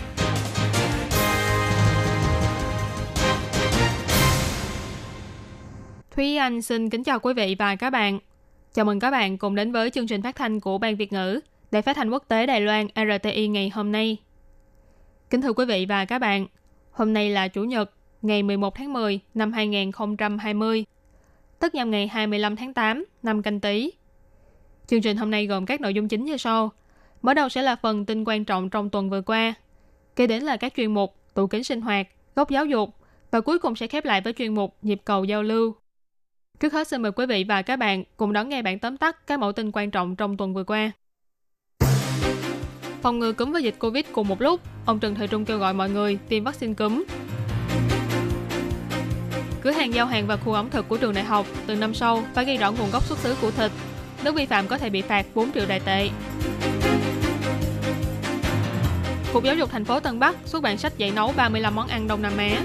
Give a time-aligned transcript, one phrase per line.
[6.21, 8.19] Thúy Anh xin kính chào quý vị và các bạn.
[8.73, 11.39] Chào mừng các bạn cùng đến với chương trình phát thanh của Ban Việt ngữ
[11.71, 14.17] Đài phát thanh quốc tế Đài Loan RTI ngày hôm nay.
[15.29, 16.47] Kính thưa quý vị và các bạn,
[16.91, 17.91] hôm nay là Chủ nhật,
[18.21, 20.85] ngày 11 tháng 10 năm 2020,
[21.59, 23.91] tức nhằm ngày 25 tháng 8 năm canh tí.
[24.87, 26.71] Chương trình hôm nay gồm các nội dung chính như sau.
[27.21, 29.53] Mở đầu sẽ là phần tin quan trọng trong tuần vừa qua.
[30.15, 32.89] Kế đến là các chuyên mục tủ kính sinh hoạt, góc giáo dục
[33.31, 35.75] và cuối cùng sẽ khép lại với chuyên mục nhịp cầu giao lưu.
[36.61, 39.27] Trước hết xin mời quý vị và các bạn cùng đón nghe bản tóm tắt
[39.27, 40.91] các mẫu tin quan trọng trong tuần vừa qua.
[43.01, 45.73] Phòng ngừa cúm và dịch Covid cùng một lúc, ông Trần Thời Trung kêu gọi
[45.73, 47.03] mọi người tiêm vaccine cúm.
[49.61, 52.23] Cửa hàng giao hàng và khu ẩm thực của trường đại học từ năm sau
[52.33, 53.71] phải ghi rõ nguồn gốc xuất xứ của thịt.
[54.23, 56.09] Nếu vi phạm có thể bị phạt 4 triệu đại tệ.
[59.33, 62.07] Cục Giáo dục thành phố Tân Bắc xuất bản sách dạy nấu 35 món ăn
[62.07, 62.61] Đông Nam Á.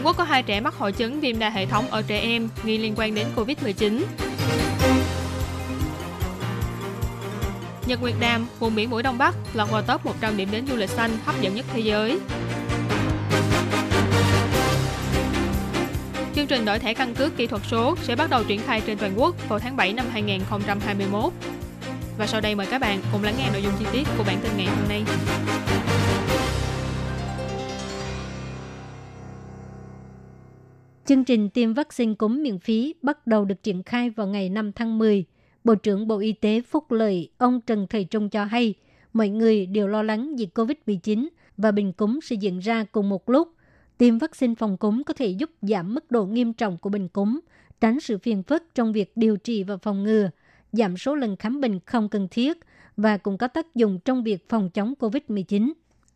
[0.00, 2.48] Hàn Quốc có hai trẻ mắc hội chứng viêm đa hệ thống ở trẻ em
[2.64, 4.02] nghi liên quan đến Covid-19.
[7.86, 10.76] Nhật Nguyệt Đàm, vùng biển mũi Đông Bắc, lọt vào top 100 điểm đến du
[10.76, 12.18] lịch xanh hấp dẫn nhất thế giới.
[16.34, 18.98] Chương trình đổi thẻ căn cước kỹ thuật số sẽ bắt đầu triển khai trên
[18.98, 21.32] toàn quốc vào tháng 7 năm 2021.
[22.18, 24.38] Và sau đây mời các bạn cùng lắng nghe nội dung chi tiết của bản
[24.42, 25.04] tin ngày hôm nay.
[31.10, 34.72] Chương trình tiêm vaccine cúm miễn phí bắt đầu được triển khai vào ngày 5
[34.72, 35.24] tháng 10.
[35.64, 38.74] Bộ trưởng Bộ Y tế Phúc Lợi, ông Trần Thầy Trung cho hay,
[39.12, 43.30] mọi người đều lo lắng dịch COVID-19 và bệnh cúm sẽ diễn ra cùng một
[43.30, 43.48] lúc.
[43.98, 47.40] Tiêm vaccine phòng cúm có thể giúp giảm mức độ nghiêm trọng của bệnh cúm,
[47.80, 50.30] tránh sự phiền phức trong việc điều trị và phòng ngừa,
[50.72, 52.58] giảm số lần khám bệnh không cần thiết
[52.96, 55.72] và cũng có tác dụng trong việc phòng chống COVID-19.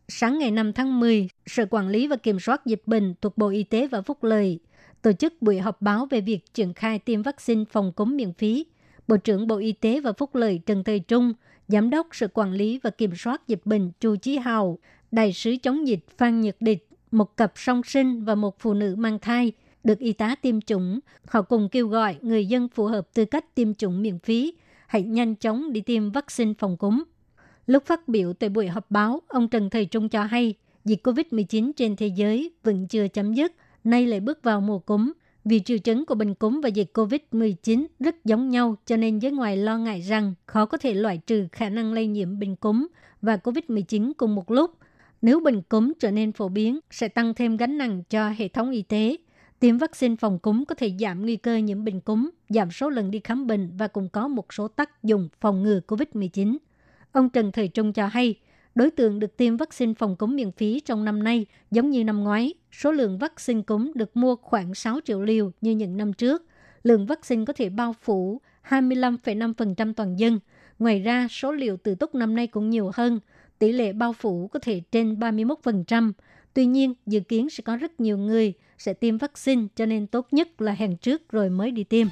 [0.07, 3.49] Sáng ngày 5 tháng 10, Sở Quản lý và Kiểm soát Dịch bệnh thuộc Bộ
[3.49, 4.59] Y tế và Phúc Lợi
[5.05, 8.65] tổ chức buổi họp báo về việc triển khai tiêm vaccine phòng cúm miễn phí.
[9.07, 11.33] Bộ trưởng Bộ Y tế và Phúc lợi Trần Thời Trung,
[11.67, 14.77] Giám đốc Sở Quản lý và Kiểm soát Dịch bệnh Chu Chí Hào,
[15.11, 18.95] Đại sứ chống dịch Phan Nhật Địch, một cặp song sinh và một phụ nữ
[18.97, 19.51] mang thai
[19.83, 20.99] được y tá tiêm chủng.
[21.27, 24.53] Họ cùng kêu gọi người dân phù hợp tư cách tiêm chủng miễn phí,
[24.87, 27.03] hãy nhanh chóng đi tiêm vaccine phòng cúm.
[27.67, 30.53] Lúc phát biểu tại buổi họp báo, ông Trần Thời Trung cho hay
[30.85, 33.53] dịch COVID-19 trên thế giới vẫn chưa chấm dứt–
[33.85, 35.11] nay lại bước vào mùa cúm.
[35.45, 39.31] Vì triệu chứng của bệnh cúm và dịch COVID-19 rất giống nhau cho nên giới
[39.31, 42.87] ngoài lo ngại rằng khó có thể loại trừ khả năng lây nhiễm bệnh cúm
[43.21, 44.71] và COVID-19 cùng một lúc.
[45.21, 48.71] Nếu bệnh cúm trở nên phổ biến, sẽ tăng thêm gánh nặng cho hệ thống
[48.71, 49.17] y tế.
[49.59, 53.11] Tiêm vaccine phòng cúm có thể giảm nguy cơ nhiễm bệnh cúm, giảm số lần
[53.11, 56.57] đi khám bệnh và cũng có một số tác dụng phòng ngừa COVID-19.
[57.11, 58.35] Ông Trần Thời Trung cho hay,
[58.75, 62.23] đối tượng được tiêm vaccine phòng cúm miễn phí trong năm nay giống như năm
[62.23, 62.53] ngoái.
[62.71, 66.45] Số lượng vaccine cúm được mua khoảng 6 triệu liều như những năm trước.
[66.83, 70.39] Lượng vaccine có thể bao phủ 25,5% toàn dân.
[70.79, 73.19] Ngoài ra, số liều từ túc năm nay cũng nhiều hơn.
[73.59, 76.11] Tỷ lệ bao phủ có thể trên 31%.
[76.53, 80.27] Tuy nhiên, dự kiến sẽ có rất nhiều người sẽ tiêm vaccine cho nên tốt
[80.31, 82.07] nhất là hẹn trước rồi mới đi tiêm.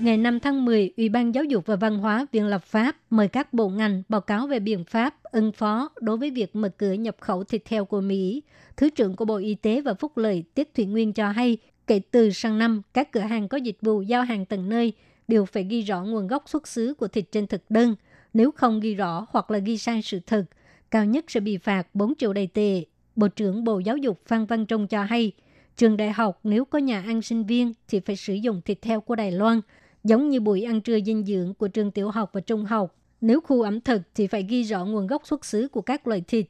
[0.00, 3.28] Ngày 5 tháng 10, Ủy ban Giáo dục và Văn hóa Viện Lập pháp mời
[3.28, 6.92] các bộ ngành báo cáo về biện pháp ứng phó đối với việc mở cửa
[6.92, 8.42] nhập khẩu thịt heo của Mỹ.
[8.76, 12.00] Thứ trưởng của Bộ Y tế và Phúc lợi Tiết Thủy Nguyên cho hay, kể
[12.10, 14.92] từ sang năm, các cửa hàng có dịch vụ giao hàng tận nơi
[15.28, 17.94] đều phải ghi rõ nguồn gốc xuất xứ của thịt trên thực đơn.
[18.34, 20.44] Nếu không ghi rõ hoặc là ghi sai sự thật,
[20.90, 22.84] cao nhất sẽ bị phạt 4 triệu đầy tệ.
[23.16, 25.32] Bộ trưởng Bộ Giáo dục Phan Văn Trung cho hay,
[25.76, 29.00] trường đại học nếu có nhà ăn sinh viên thì phải sử dụng thịt heo
[29.00, 29.60] của Đài Loan–
[30.08, 32.96] giống như buổi ăn trưa dinh dưỡng của trường tiểu học và trung học.
[33.20, 36.20] Nếu khu ẩm thực thì phải ghi rõ nguồn gốc xuất xứ của các loại
[36.20, 36.46] thịt.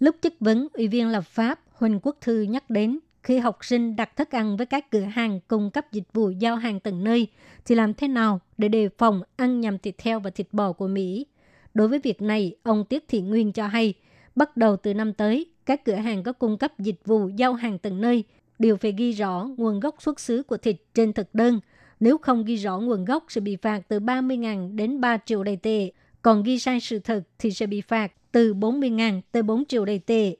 [0.00, 3.96] Lúc chất vấn, Ủy viên lập pháp Huỳnh Quốc Thư nhắc đến khi học sinh
[3.96, 7.26] đặt thức ăn với các cửa hàng cung cấp dịch vụ giao hàng tận nơi
[7.64, 10.88] thì làm thế nào để đề phòng ăn nhầm thịt heo và thịt bò của
[10.88, 11.26] Mỹ.
[11.74, 13.94] Đối với việc này, ông Tiết Thị Nguyên cho hay,
[14.36, 17.78] bắt đầu từ năm tới, các cửa hàng có cung cấp dịch vụ giao hàng
[17.78, 18.24] tận nơi
[18.58, 21.60] đều phải ghi rõ nguồn gốc xuất xứ của thịt trên thực đơn–
[22.02, 25.56] nếu không ghi rõ nguồn gốc sẽ bị phạt từ 30.000 đến 3 triệu đầy
[25.56, 25.90] tệ.
[26.22, 29.98] còn ghi sai sự thật thì sẽ bị phạt từ 40.000 tới 4 triệu đầy
[29.98, 30.36] tệ.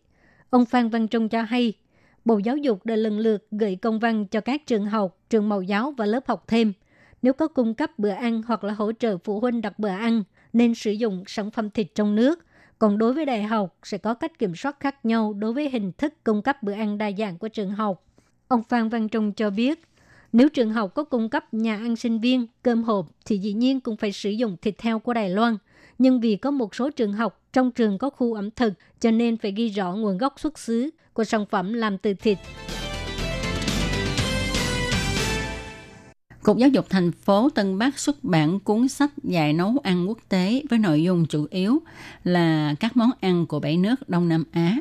[0.50, 1.72] Ông Phan Văn Trung cho hay,
[2.24, 5.62] Bộ Giáo dục đã lần lượt gửi công văn cho các trường học, trường mẫu
[5.62, 6.72] giáo và lớp học thêm.
[7.22, 10.22] Nếu có cung cấp bữa ăn hoặc là hỗ trợ phụ huynh đặt bữa ăn,
[10.52, 12.44] nên sử dụng sản phẩm thịt trong nước.
[12.78, 15.92] Còn đối với đại học, sẽ có cách kiểm soát khác nhau đối với hình
[15.98, 18.04] thức cung cấp bữa ăn đa dạng của trường học.
[18.48, 19.80] Ông Phan Văn Trung cho biết,
[20.32, 23.80] nếu trường học có cung cấp nhà ăn sinh viên, cơm hộp thì dĩ nhiên
[23.80, 25.56] cũng phải sử dụng thịt heo của Đài Loan.
[25.98, 29.36] Nhưng vì có một số trường học trong trường có khu ẩm thực cho nên
[29.36, 32.38] phải ghi rõ nguồn gốc xuất xứ của sản phẩm làm từ thịt.
[36.42, 40.18] Cục Giáo dục thành phố Tân Bắc xuất bản cuốn sách dạy nấu ăn quốc
[40.28, 41.82] tế với nội dung chủ yếu
[42.24, 44.76] là các món ăn của bảy nước Đông Nam Á.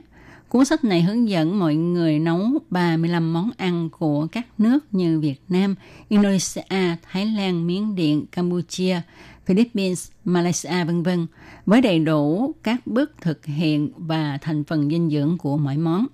[0.51, 2.39] Cuốn sách này hướng dẫn mọi người nấu
[2.69, 5.75] 35 món ăn của các nước như Việt Nam,
[6.09, 9.01] Indonesia, Thái Lan, Miến Điện, Campuchia,
[9.45, 11.27] Philippines, Malaysia vân vân
[11.65, 16.07] với đầy đủ các bước thực hiện và thành phần dinh dưỡng của mỗi món.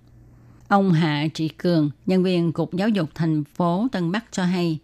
[0.67, 4.79] Ông Hạ Trị Cường, nhân viên Cục Giáo dục thành phố Tân Bắc cho hay,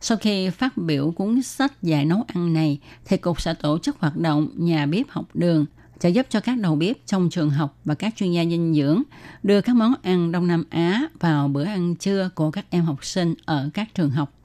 [0.00, 4.00] sau khi phát biểu cuốn sách dạy nấu ăn này, thì cục sẽ tổ chức
[4.00, 5.66] hoạt động nhà bếp học đường
[6.00, 9.02] sẽ giúp cho các đầu bếp trong trường học và các chuyên gia dinh dưỡng
[9.42, 13.04] đưa các món ăn Đông Nam Á vào bữa ăn trưa của các em học
[13.04, 14.37] sinh ở các trường học.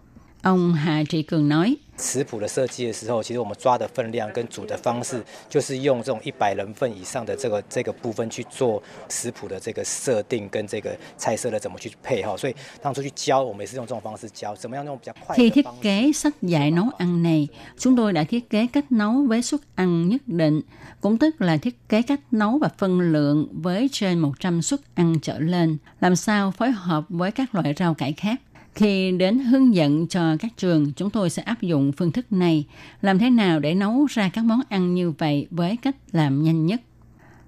[0.42, 12.36] Ông Hà Trị Cường nói, 食谱的设计的时候，其实我们抓的分量跟煮的方式，就是用这种一百人份以上的这个这个部分去做食谱的这个设定跟这个菜色的怎么去配哈。
[12.36, 15.82] 所以当初去教，我们也是用这种方式教，怎么样用比较快 Khi 的 thiết 方式。
[15.82, 19.60] kế sách dạy nấu ăn này, chúng tôi đã thiết kế cách nấu với suất
[19.75, 20.60] ăn nhất định,
[21.00, 25.19] cũng tức là thiết kế cách nấu và phân lượng với trên 100 suất ăn
[25.22, 28.40] trở lên, làm sao phối hợp với các loại rau cải khác.
[28.75, 32.65] khi đến hướng dẫn cho các trường, chúng tôi sẽ áp dụng phương thức này,
[33.01, 36.65] làm thế nào để nấu ra các món ăn như vậy với cách làm nhanh
[36.65, 36.81] nhất.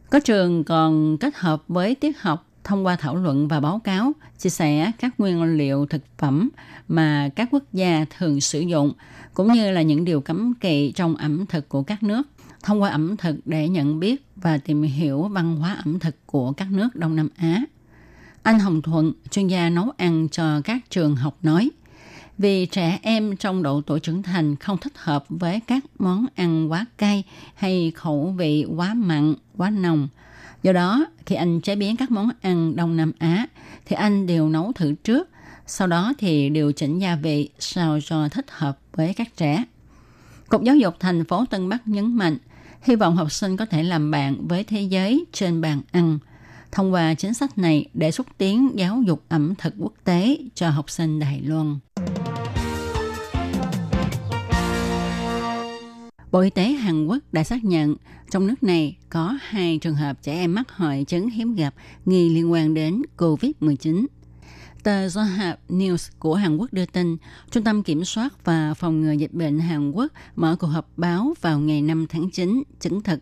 [0.09, 4.11] Có trường còn kết hợp với tiết học thông qua thảo luận và báo cáo,
[4.37, 6.49] chia sẻ các nguyên liệu thực phẩm
[6.87, 8.93] mà các quốc gia thường sử dụng,
[9.33, 12.21] cũng như là những điều cấm kỵ trong ẩm thực của các nước,
[12.63, 16.51] thông qua ẩm thực để nhận biết và tìm hiểu văn hóa ẩm thực của
[16.51, 17.61] các nước Đông Nam Á.
[18.45, 21.71] Anh Hồng Thuận, chuyên gia nấu ăn cho các trường học nói,
[22.37, 26.71] vì trẻ em trong độ tuổi trưởng thành không thích hợp với các món ăn
[26.71, 27.23] quá cay
[27.55, 30.07] hay khẩu vị quá mặn, quá nồng.
[30.63, 33.47] Do đó, khi anh chế biến các món ăn Đông Nam Á,
[33.85, 35.29] thì anh đều nấu thử trước,
[35.65, 39.63] sau đó thì điều chỉnh gia vị sao cho thích hợp với các trẻ.
[40.49, 42.37] Cục Giáo dục thành phố Tân Bắc nhấn mạnh,
[42.81, 46.19] hy vọng học sinh có thể làm bạn với thế giới trên bàn ăn.
[46.75, 50.69] Thông qua chính sách này để xúc tiến giáo dục ẩm thực quốc tế cho
[50.69, 51.79] học sinh Đài Loan.
[56.31, 57.95] Bộ Y tế Hàn Quốc đã xác nhận
[58.31, 61.73] trong nước này có hai trường hợp trẻ em mắc hội chứng hiếm gặp
[62.05, 64.05] nghi liên quan đến COVID-19.
[64.83, 67.17] Tờ Yonhap News của Hàn Quốc đưa tin,
[67.51, 71.33] Trung tâm Kiểm soát và Phòng ngừa Dịch bệnh Hàn Quốc mở cuộc họp báo
[71.41, 73.19] vào ngày 5 tháng 9, chứng thực.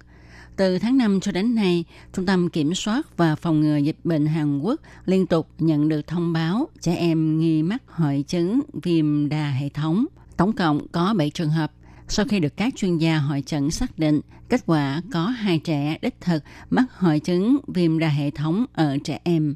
[0.56, 1.84] Từ tháng 5 cho đến nay,
[2.14, 6.08] Trung tâm Kiểm soát và Phòng ngừa Dịch bệnh Hàn Quốc liên tục nhận được
[6.08, 10.06] thông báo trẻ em nghi mắc hội chứng viêm đa hệ thống.
[10.38, 11.72] Tổng cộng có 7 trường hợp.
[12.08, 15.98] Sau khi được các chuyên gia hội chẩn xác định, kết quả có hai trẻ
[16.02, 19.56] đích thực mắc hội chứng viêm đa hệ thống ở trẻ em.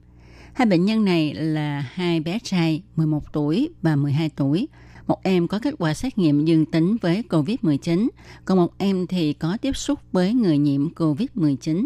[0.53, 4.67] Hai bệnh nhân này là hai bé trai 11 tuổi và 12 tuổi.
[5.07, 8.07] Một em có kết quả xét nghiệm dương tính với COVID-19,
[8.45, 11.85] còn một em thì có tiếp xúc với người nhiễm COVID-19.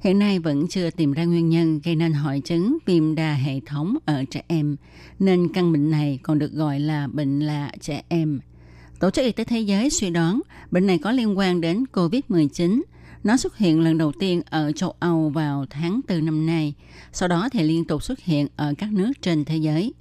[0.00, 3.60] Hiện nay vẫn chưa tìm ra nguyên nhân gây nên hội chứng viêm đa hệ
[3.66, 4.76] thống ở trẻ em,
[5.18, 8.40] nên căn bệnh này còn được gọi là bệnh lạ trẻ em.
[9.00, 12.82] Tổ chức Y tế Thế giới suy đoán bệnh này có liên quan đến COVID-19.
[13.24, 16.74] Nó xuất hiện lần đầu tiên ở châu Âu vào tháng 4 năm nay,
[17.12, 19.92] sau đó thì liên tục xuất hiện ở các nước trên thế giới.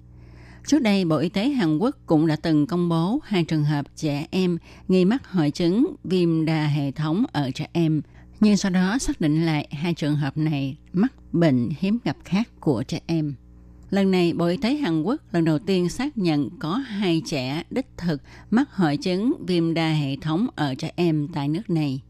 [0.68, 3.86] Trước đây, Bộ Y tế Hàn Quốc cũng đã từng công bố hai trường hợp
[3.96, 4.58] trẻ em
[4.88, 8.02] nghi mắc hội chứng viêm đa hệ thống ở trẻ em,
[8.40, 12.50] nhưng sau đó xác định lại hai trường hợp này mắc bệnh hiếm gặp khác
[12.60, 13.36] của trẻ em.
[13.90, 17.64] Lần này, Bộ Y tế Hàn Quốc lần đầu tiên xác nhận có hai trẻ
[17.70, 22.02] đích thực mắc hội chứng viêm đa hệ thống ở trẻ em tại nước này.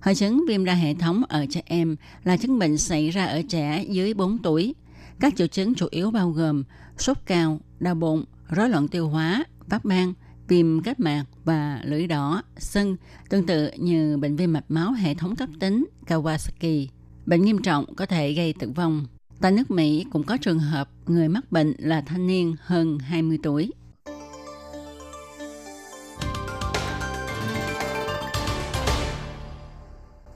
[0.00, 3.42] Hội chứng viêm đa hệ thống ở trẻ em là chứng bệnh xảy ra ở
[3.48, 4.74] trẻ dưới 4 tuổi.
[5.20, 6.64] Các triệu chứng chủ yếu bao gồm
[6.98, 10.12] sốt cao, đau bụng, rối loạn tiêu hóa, phát ban,
[10.48, 12.96] viêm kết mạc và lưỡi đỏ, sưng,
[13.28, 16.86] tương tự như bệnh viêm mạch máu hệ thống cấp tính Kawasaki.
[17.26, 19.06] Bệnh nghiêm trọng có thể gây tử vong.
[19.40, 23.38] Tại nước Mỹ cũng có trường hợp người mắc bệnh là thanh niên hơn 20
[23.42, 23.70] tuổi.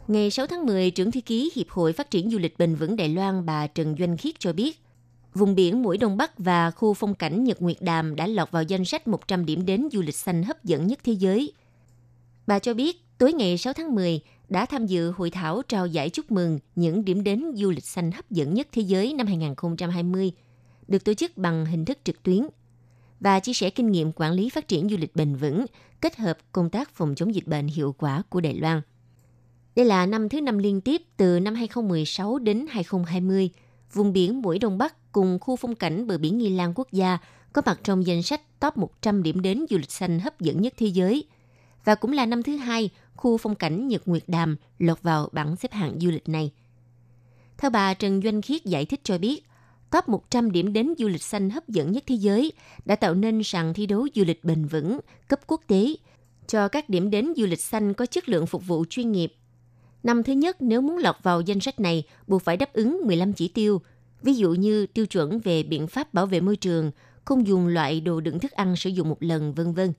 [0.08, 2.96] Ngày 6 tháng 10, trưởng thư ký Hiệp hội Phát triển Du lịch Bền vững
[2.96, 4.81] Đài Loan bà Trần Doanh Khiết cho biết,
[5.34, 8.62] vùng biển Mũi Đông Bắc và khu phong cảnh Nhật Nguyệt Đàm đã lọt vào
[8.62, 11.52] danh sách 100 điểm đến du lịch xanh hấp dẫn nhất thế giới.
[12.46, 16.10] Bà cho biết, tối ngày 6 tháng 10 đã tham dự hội thảo trao giải
[16.10, 20.32] chúc mừng những điểm đến du lịch xanh hấp dẫn nhất thế giới năm 2020,
[20.88, 22.46] được tổ chức bằng hình thức trực tuyến
[23.20, 25.66] và chia sẻ kinh nghiệm quản lý phát triển du lịch bền vững
[26.00, 28.80] kết hợp công tác phòng chống dịch bệnh hiệu quả của Đài Loan.
[29.76, 33.50] Đây là năm thứ năm liên tiếp từ năm 2016 đến 2020,
[33.92, 37.18] vùng biển Mũi Đông Bắc cùng khu phong cảnh bờ biển Nghi Lan quốc gia
[37.52, 40.74] có mặt trong danh sách top 100 điểm đến du lịch xanh hấp dẫn nhất
[40.76, 41.24] thế giới.
[41.84, 45.56] Và cũng là năm thứ hai, khu phong cảnh Nhật Nguyệt Đàm lọt vào bảng
[45.56, 46.50] xếp hạng du lịch này.
[47.58, 49.44] Theo bà Trần Doanh Khiết giải thích cho biết,
[49.90, 52.52] top 100 điểm đến du lịch xanh hấp dẫn nhất thế giới
[52.84, 55.94] đã tạo nên sàn thi đấu du lịch bền vững cấp quốc tế
[56.46, 59.34] cho các điểm đến du lịch xanh có chất lượng phục vụ chuyên nghiệp.
[60.02, 63.32] Năm thứ nhất, nếu muốn lọt vào danh sách này, buộc phải đáp ứng 15
[63.32, 63.82] chỉ tiêu,
[64.22, 66.90] ví dụ như tiêu chuẩn về biện pháp bảo vệ môi trường,
[67.24, 69.92] không dùng loại đồ đựng thức ăn sử dụng một lần, vân vân.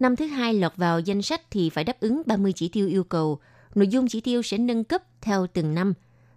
[0.00, 3.04] Năm thứ hai lọt vào danh sách thì phải đáp ứng 30 chỉ tiêu yêu
[3.04, 3.38] cầu.
[3.74, 5.94] Nội dung chỉ tiêu sẽ nâng cấp theo từng năm.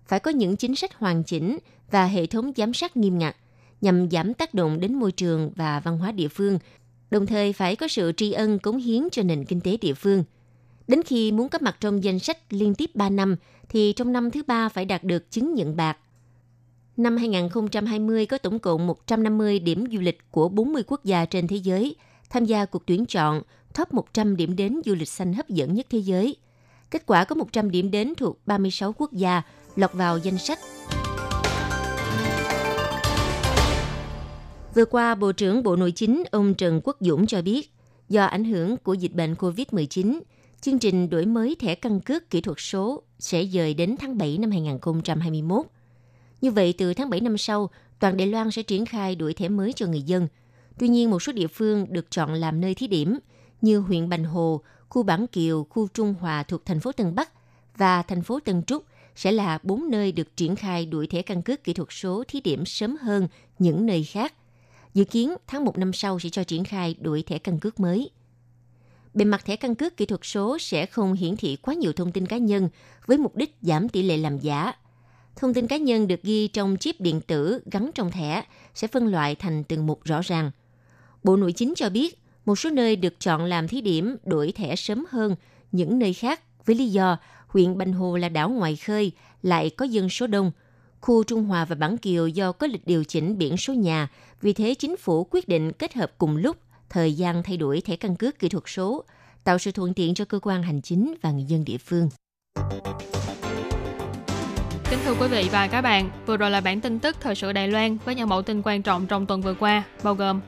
[0.08, 1.58] Phải có những chính sách hoàn chỉnh
[1.92, 3.36] và hệ thống giám sát nghiêm ngặt
[3.82, 6.60] nhằm giảm tác động đến môi trường và văn hóa địa phương,
[7.12, 10.24] đồng thời phải có sự tri ân cống hiến cho nền kinh tế địa phương.
[10.88, 13.36] Đến khi muốn có mặt trong danh sách liên tiếp 3 năm,
[13.70, 15.98] thì trong năm thứ ba phải đạt được chứng nhận bạc.
[17.00, 21.56] Năm 2020 có tổng cộng 150 điểm du lịch của 40 quốc gia trên thế
[21.56, 21.96] giới
[22.29, 23.41] tham gia cuộc tuyển chọn
[23.77, 26.36] top 100 điểm đến du lịch xanh hấp dẫn nhất thế giới.
[26.91, 29.41] Kết quả có 100 điểm đến thuộc 36 quốc gia
[29.75, 30.60] lọt vào danh sách
[34.75, 37.74] Vừa qua, Bộ trưởng Bộ Nội chính ông Trần Quốc Dũng cho biết,
[38.10, 40.20] do ảnh hưởng của dịch bệnh COVID-19,
[40.62, 44.38] chương trình đổi mới thẻ căn cước kỹ thuật số sẽ dời đến tháng 7
[44.38, 45.65] năm 2021.
[46.41, 47.69] Như vậy, từ tháng 7 năm sau,
[48.00, 50.27] toàn Đài Loan sẽ triển khai đổi thẻ mới cho người dân.
[50.79, 53.19] Tuy nhiên, một số địa phương được chọn làm nơi thí điểm,
[53.62, 57.31] như huyện Bành Hồ, khu Bản Kiều, khu Trung Hòa thuộc thành phố Tân Bắc
[57.77, 61.41] và thành phố Tân Trúc sẽ là bốn nơi được triển khai đuổi thẻ căn
[61.41, 63.27] cước kỹ thuật số thí điểm sớm hơn
[63.60, 64.34] những nơi khác.
[64.93, 68.10] Dự kiến tháng 1 năm sau sẽ cho triển khai đuổi thẻ căn cước mới.
[69.13, 72.12] Bề mặt thẻ căn cước kỹ thuật số sẽ không hiển thị quá nhiều thông
[72.12, 72.69] tin cá nhân
[73.05, 74.74] với mục đích giảm tỷ lệ làm giả.
[75.39, 78.43] Thông tin cá nhân được ghi trong chip điện tử gắn trong thẻ
[78.74, 80.51] sẽ phân loại thành từng mục rõ ràng.
[81.24, 84.75] Bộ Nội chính cho biết, một số nơi được chọn làm thí điểm đổi thẻ
[84.75, 85.36] sớm hơn
[85.72, 87.17] những nơi khác với lý do
[87.48, 89.12] huyện Bành Hồ là đảo ngoài khơi,
[89.43, 90.51] lại có dân số đông.
[91.01, 94.08] Khu Trung Hòa và Bản Kiều do có lịch điều chỉnh biển số nhà,
[94.41, 96.58] vì thế chính phủ quyết định kết hợp cùng lúc
[96.89, 99.03] thời gian thay đổi thẻ căn cước kỹ thuật số,
[99.43, 102.10] tạo sự thuận tiện cho cơ quan hành chính và người dân địa phương.
[104.89, 107.51] Kính thưa quý vị và các bạn, vừa rồi là bản tin tức thời sự
[107.51, 110.41] Đài Loan với những mẫu tin quan trọng trong tuần vừa qua, bao gồm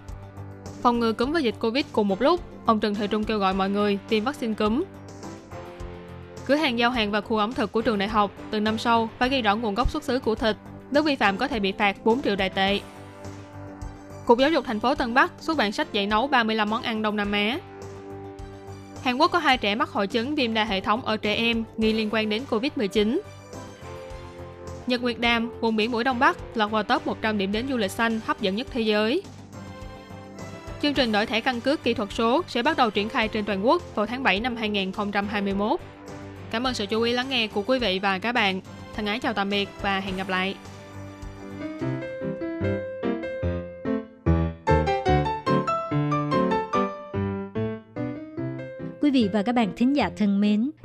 [0.82, 3.54] phòng ngừa cúm và dịch Covid cùng một lúc, ông Trần Thời Trung kêu gọi
[3.54, 4.84] mọi người tiêm vaccine cúm.
[6.46, 9.10] Cửa hàng giao hàng và khu ẩm thực của trường đại học từ năm sau
[9.20, 10.56] phải ghi rõ nguồn gốc xuất xứ của thịt,
[10.92, 12.80] nếu vi phạm có thể bị phạt 4 triệu đại tệ.
[14.26, 17.02] Cục Giáo dục thành phố Tân Bắc xuất bản sách dạy nấu 35 món ăn
[17.02, 17.60] Đông Nam Á.
[19.04, 21.64] Hàn Quốc có hai trẻ mắc hội chứng viêm đa hệ thống ở trẻ em
[21.78, 23.20] nghi liên quan đến Covid-19.
[24.92, 27.78] Nhật Nguyệt Đàm, vùng biển mũi Đông Bắc, lọt vào top 100 điểm đến du
[27.78, 29.22] lịch xanh hấp dẫn nhất thế giới.
[30.82, 33.46] Chương trình đổi thẻ căn cước kỹ thuật số sẽ bắt đầu triển khai trên
[33.46, 35.80] toàn quốc vào tháng 7 năm 2021.
[36.52, 38.62] Cảm ơn sự chú ý lắng nghe của quý vị và các bạn.
[38.96, 40.56] Thân ái chào tạm biệt và hẹn gặp lại.
[49.02, 50.72] Quý vị và các bạn thính giả thân mến,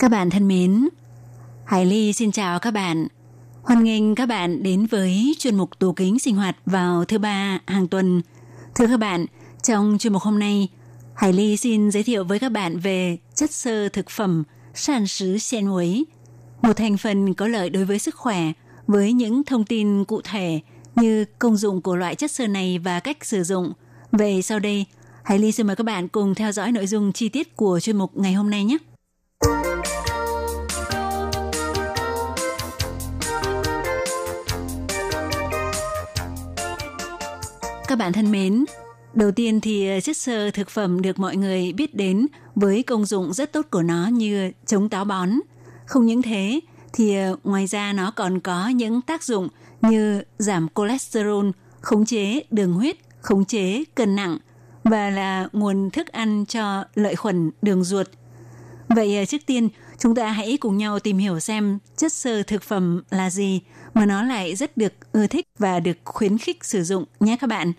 [0.00, 0.88] Các bạn thân mến,
[1.64, 3.06] Hải Ly xin chào các bạn.
[3.62, 7.58] Hoan nghênh các bạn đến với chuyên mục tủ kính sinh hoạt vào thứ ba
[7.66, 8.22] hàng tuần.
[8.74, 9.26] Thưa các bạn,
[9.62, 10.68] trong chuyên mục hôm nay,
[11.14, 15.38] Hải Ly xin giới thiệu với các bạn về chất xơ thực phẩm sản sứ
[15.38, 16.04] sen muối,
[16.62, 18.52] một thành phần có lợi đối với sức khỏe
[18.86, 20.60] với những thông tin cụ thể
[20.96, 23.72] như công dụng của loại chất xơ này và cách sử dụng.
[24.12, 24.84] về sau đây,
[25.22, 27.96] Hải Ly xin mời các bạn cùng theo dõi nội dung chi tiết của chuyên
[27.96, 28.78] mục ngày hôm nay nhé.
[37.90, 38.64] Các bạn thân mến,
[39.14, 43.04] đầu tiên thì ờ, chất xơ thực phẩm được mọi người biết đến với công
[43.04, 45.30] dụng rất tốt của nó như chống táo bón.
[45.86, 46.60] Không những thế,
[46.92, 49.48] thì ờ, ngoài ra nó còn có những tác dụng
[49.82, 51.46] như giảm cholesterol,
[51.80, 54.38] khống chế đường huyết, khống chế cân nặng
[54.84, 58.06] và là nguồn thức ăn cho lợi khuẩn đường ruột.
[58.88, 59.68] Vậy ờ, trước tiên,
[59.98, 63.60] chúng ta hãy cùng nhau tìm hiểu xem chất xơ thực phẩm là gì
[63.94, 67.46] mà nó lại rất được ưa thích và được khuyến khích sử dụng nhé các
[67.46, 67.72] bạn.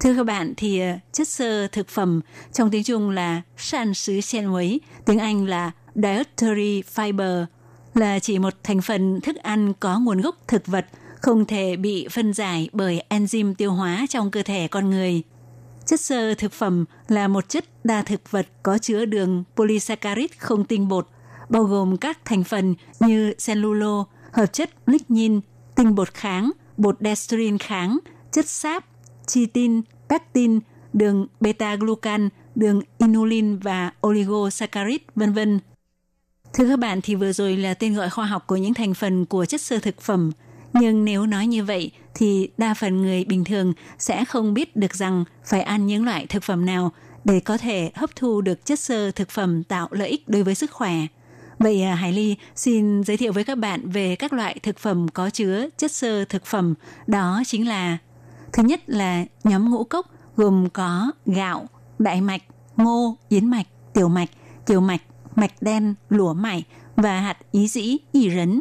[0.00, 2.20] Thưa các bạn thì ờ, chất xơ thực phẩm
[2.52, 7.44] trong tiếng Trung là sản sứ sen muối, tiếng Anh là dietary fiber
[7.94, 10.86] là chỉ một thành phần thức ăn có nguồn gốc thực vật
[11.20, 15.22] không thể bị phân giải bởi enzyme tiêu hóa trong cơ thể con người.
[15.86, 20.64] Chất xơ thực phẩm là một chất đa thực vật có chứa đường polysaccharide không
[20.64, 21.08] tinh bột,
[21.48, 25.40] bao gồm các thành phần như cellulo, hợp chất lignin,
[25.74, 27.98] tinh bột kháng, bột dextrin kháng,
[28.32, 28.84] chất sáp,
[29.26, 30.60] chitin, pectin,
[30.92, 35.60] đường beta-glucan, đường inulin và oligosaccharide, vân vân.
[36.52, 39.26] Thưa các bạn thì vừa rồi là tên gọi khoa học của những thành phần
[39.26, 40.32] của chất sơ thực phẩm.
[40.72, 44.94] Nhưng nếu nói như vậy thì đa phần người bình thường sẽ không biết được
[44.94, 46.92] rằng phải ăn những loại thực phẩm nào
[47.24, 50.54] để có thể hấp thu được chất xơ thực phẩm tạo lợi ích đối với
[50.54, 50.94] sức khỏe.
[51.58, 55.08] Vậy à, Hải Ly xin giới thiệu với các bạn về các loại thực phẩm
[55.08, 56.74] có chứa chất xơ thực phẩm.
[57.06, 57.98] Đó chính là
[58.56, 61.66] thứ nhất là nhóm ngũ cốc gồm có gạo,
[61.98, 62.42] đại mạch,
[62.76, 64.28] ngô, yến mạch, tiểu mạch,
[64.66, 65.00] kiều mạch,
[65.34, 66.64] mạch đen, lúa mải
[66.96, 68.60] và hạt ý dĩ, ý rấn.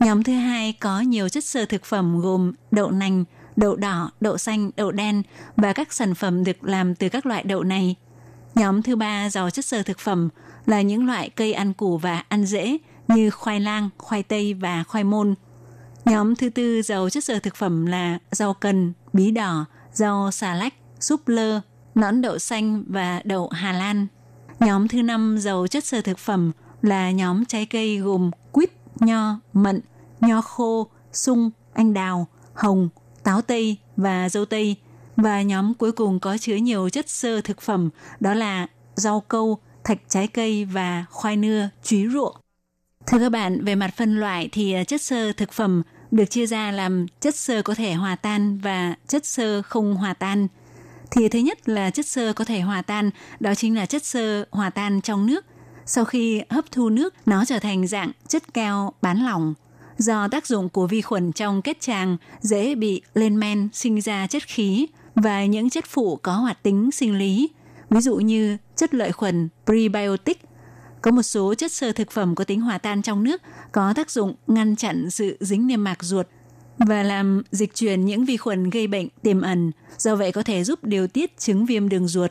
[0.00, 3.24] Nhóm thứ hai có nhiều chất xơ thực phẩm gồm đậu nành,
[3.56, 5.22] đậu đỏ, đậu xanh, đậu đen
[5.56, 7.96] và các sản phẩm được làm từ các loại đậu này.
[8.54, 10.28] Nhóm thứ ba giàu chất xơ thực phẩm
[10.66, 14.84] là những loại cây ăn củ và ăn dễ như khoai lang, khoai tây và
[14.84, 15.34] khoai môn.
[16.12, 20.54] Nhóm thứ tư giàu chất xơ thực phẩm là rau cần, bí đỏ, rau xà
[20.54, 21.60] lách, súp lơ,
[21.94, 24.06] nón đậu xanh và đậu Hà Lan.
[24.60, 28.70] Nhóm thứ năm giàu chất xơ thực phẩm là nhóm trái cây gồm quýt,
[29.00, 29.80] nho, mận,
[30.20, 32.88] nho khô, sung, anh đào, hồng,
[33.22, 34.76] táo tây và dâu tây.
[35.16, 39.58] Và nhóm cuối cùng có chứa nhiều chất xơ thực phẩm đó là rau câu,
[39.84, 42.36] thạch trái cây và khoai nưa, chúy ruộng.
[43.06, 46.46] Thưa các bạn, về mặt phân loại thì à, chất xơ thực phẩm được chia
[46.46, 50.48] ra làm chất xơ có thể hòa tan và chất xơ không hòa tan.
[51.10, 54.44] Thì thứ nhất là chất xơ có thể hòa tan, đó chính là chất xơ
[54.50, 55.44] hòa tan trong nước.
[55.86, 59.54] Sau khi hấp thu nước, nó trở thành dạng chất keo bán lỏng.
[59.98, 64.26] Do tác dụng của vi khuẩn trong kết tràng dễ bị lên men sinh ra
[64.26, 67.50] chất khí và những chất phụ có hoạt tính sinh lý,
[67.90, 70.40] ví dụ như chất lợi khuẩn prebiotic.
[71.02, 74.10] Có một số chất xơ thực phẩm có tính hòa tan trong nước có tác
[74.10, 76.26] dụng ngăn chặn sự dính niêm mạc ruột
[76.78, 80.64] và làm dịch chuyển những vi khuẩn gây bệnh tiềm ẩn, do vậy có thể
[80.64, 82.30] giúp điều tiết chứng viêm đường ruột.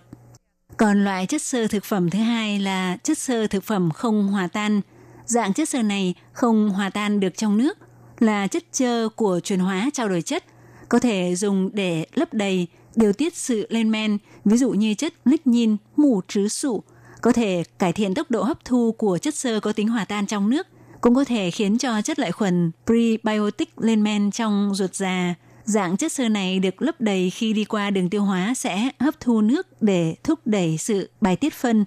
[0.78, 4.48] Còn loại chất xơ thực phẩm thứ hai là chất xơ thực phẩm không hòa
[4.48, 4.82] tan.
[5.26, 7.78] Dạng chất xơ này không hòa tan được trong nước,
[8.20, 10.44] là chất xơ của chuyển hóa trao đổi chất,
[10.90, 15.14] có thể dùng để lấp đầy, điều tiết sự lên men, ví dụ như chất
[15.26, 16.84] lignin, mù trứ sụ,
[17.22, 20.28] có thể cải thiện tốc độ hấp thu của chất xơ có tính hòa tan
[20.28, 20.68] trong nước,
[21.02, 25.36] cũng có thể khiến cho chất lợi khuẩn prebiotic lên men trong ruột già.
[25.64, 29.20] Dạng chất xơ này được lấp đầy khi đi qua đường tiêu hóa sẽ hấp
[29.20, 31.86] thu nước để thúc đẩy sự bài tiết phân.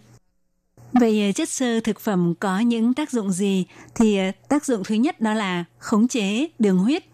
[0.93, 3.65] Vậy ờ, chất xơ thực phẩm có những tác dụng gì?
[3.95, 7.05] Thì ờ, tác dụng thứ nhất đó là khống chế đường huyết.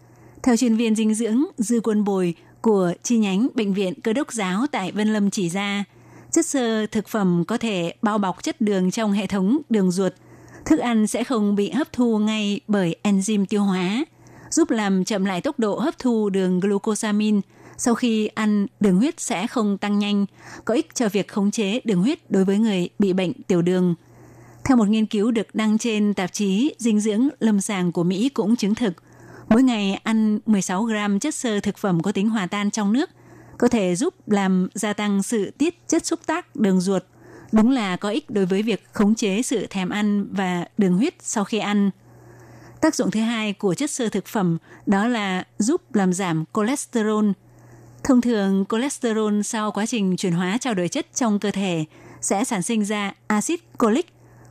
[0.43, 4.33] Theo chuyên viên dinh dưỡng Dư Quân Bồi của chi nhánh Bệnh viện Cơ đốc
[4.33, 5.85] giáo tại Vân Lâm chỉ ra,
[6.33, 10.13] chất xơ thực phẩm có thể bao bọc chất đường trong hệ thống đường ruột.
[10.65, 14.05] Thức ăn sẽ không bị hấp thu ngay bởi enzyme tiêu hóa,
[14.51, 17.41] giúp làm chậm lại tốc độ hấp thu đường glucosamine.
[17.77, 20.27] Sau khi ăn, đường huyết sẽ không tăng nhanh,
[20.65, 23.95] có ích cho việc khống chế đường huyết đối với người bị bệnh tiểu đường.
[24.65, 28.29] Theo một nghiên cứu được đăng trên tạp chí Dinh dưỡng lâm sàng của Mỹ
[28.29, 28.95] cũng chứng thực,
[29.49, 33.11] mỗi ngày ăn 16 gram chất xơ thực phẩm có tính hòa tan trong nước
[33.61, 37.03] có thể giúp làm gia tăng sự tiết chất xúc tác đường ruột.
[37.53, 41.15] Đúng là có ích đối với việc khống chế sự thèm ăn và đường huyết
[41.21, 41.91] sau khi ăn.
[42.81, 47.31] Tác dụng thứ hai của chất xơ thực phẩm đó là giúp làm giảm cholesterol.
[48.05, 51.85] Thông thường, cholesterol sau quá trình chuyển hóa trao đổi chất trong cơ thể
[52.21, 54.07] sẽ sản sinh ra axit cholic,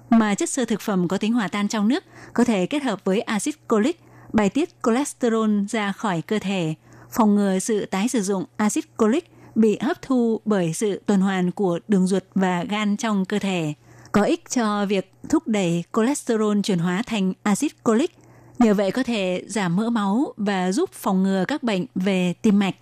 [0.10, 3.00] mà chất xơ thực phẩm có tính hòa tan trong nước có thể kết hợp
[3.04, 4.02] với axit cholic
[4.34, 6.76] bài tiết cholesterol ra khỏi cơ thể–
[7.12, 11.52] phòng ngừa sự tái sử dụng axit cholic bị hấp thu bởi sự tuần hoàn
[11.52, 13.74] của đường ruột và gan trong cơ thể,
[14.12, 18.12] có ích cho việc thúc đẩy cholesterol chuyển hóa thành axit cholic.
[18.60, 22.60] Nhờ vậy có thể giảm mỡ máu và giúp phòng ngừa các bệnh về tim
[22.60, 22.76] mạch.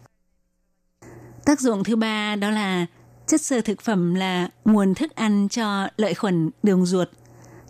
[1.46, 2.86] Tác dụng thứ ba đó là
[3.28, 7.08] chất xơ thực phẩm là nguồn thức ăn cho lợi khuẩn đường ruột.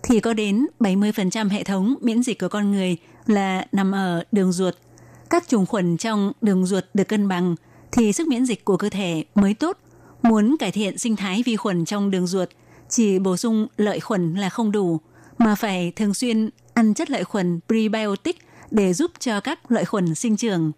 [0.04, 4.52] Thì có đến 70% hệ thống miễn dịch của con người là nằm ở đường
[4.52, 4.76] ruột–
[5.30, 7.56] các trùng khuẩn trong đường ruột được cân bằng
[7.92, 9.78] thì sức miễn dịch của cơ thể mới tốt.
[10.22, 12.50] Muốn cải thiện sinh thái vi khuẩn trong đường ruột,
[12.90, 15.00] chỉ bổ sung lợi khuẩn là không đủ,
[15.38, 18.40] mà phải thường xuyên ăn chất lợi khuẩn prebiotic
[18.72, 20.72] để giúp cho các lợi khuẩn sinh trưởng.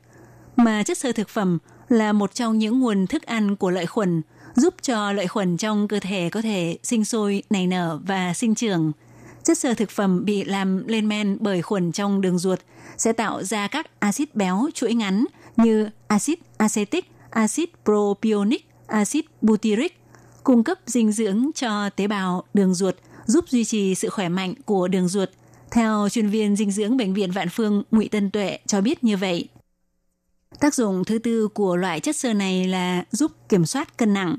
[0.56, 1.58] Mà chất sơ thực phẩm
[1.90, 4.22] là một trong những nguồn thức ăn của lợi khuẩn,
[4.56, 8.56] giúp cho lợi khuẩn trong cơ thể có thể sinh sôi, nảy nở và sinh
[8.56, 8.92] trưởng.
[9.50, 12.60] Chất xơ thực phẩm bị làm lên men bởi khuẩn trong đường ruột–
[13.00, 15.26] sẽ tạo ra các axit béo chuỗi ngắn
[15.58, 20.00] như axit acetic, axit propionic, axit butyric,
[20.44, 24.54] cung cấp dinh dưỡng cho tế bào đường ruột, giúp duy trì sự khỏe mạnh
[24.66, 25.30] của đường ruột.
[25.72, 29.18] Theo chuyên viên dinh dưỡng Bệnh viện Vạn Phương Ngụy Tân Tuệ cho biết như
[29.18, 29.48] vậy.
[30.60, 34.36] Tác dụng thứ tư của loại chất xơ này là giúp kiểm soát cân nặng.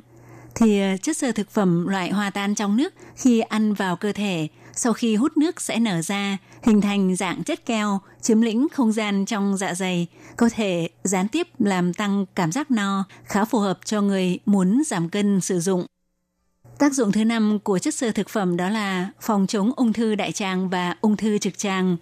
[0.55, 4.49] Thì chất xơ thực phẩm loại hòa tan trong nước khi ăn vào cơ thể
[4.83, 8.93] sau khi hút nước sẽ nở ra, hình thành dạng chất keo, chiếm lĩnh không
[8.93, 13.59] gian trong dạ dày, có thể gián tiếp làm tăng cảm giác no, khá phù
[13.59, 15.87] hợp cho người muốn giảm cân sử dụng.
[16.79, 20.15] Tác dụng thứ năm của chất xơ thực phẩm đó là phòng chống ung thư
[20.15, 21.97] đại tràng và ung thư trực tràng.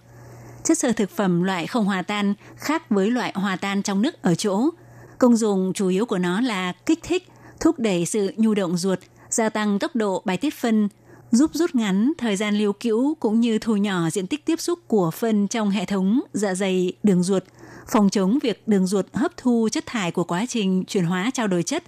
[0.63, 4.21] Chất xơ thực phẩm loại không hòa tan khác với loại hòa tan trong nước
[4.21, 4.69] ở chỗ.
[5.17, 7.27] Công dụng chủ yếu của nó là kích thích,
[7.59, 10.89] thúc đẩy sự nhu động ruột, gia tăng tốc độ bài tiết phân,
[11.31, 14.79] giúp rút ngắn thời gian lưu cữu cũng như thu nhỏ diện tích tiếp xúc
[14.87, 17.43] của phân trong hệ thống dạ dày đường ruột,
[17.91, 21.47] phòng chống việc đường ruột hấp thu chất thải của quá trình chuyển hóa trao
[21.47, 21.83] đổi chất.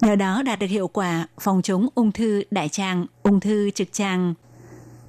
[0.00, 3.92] Nhờ đó đạt được hiệu quả phòng chống ung thư đại tràng, ung thư trực
[3.92, 4.34] tràng.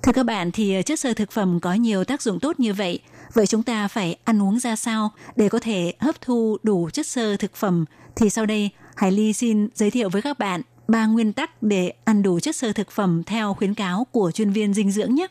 [0.03, 2.99] Thưa các bạn thì chất sơ thực phẩm có nhiều tác dụng tốt như vậy,
[3.33, 7.07] vậy chúng ta phải ăn uống ra sao để có thể hấp thu đủ chất
[7.07, 11.05] xơ thực phẩm thì sau đây Hải Ly xin giới thiệu với các bạn ba
[11.05, 14.73] nguyên tắc để ăn đủ chất xơ thực phẩm theo khuyến cáo của chuyên viên
[14.73, 15.27] dinh dưỡng nhé.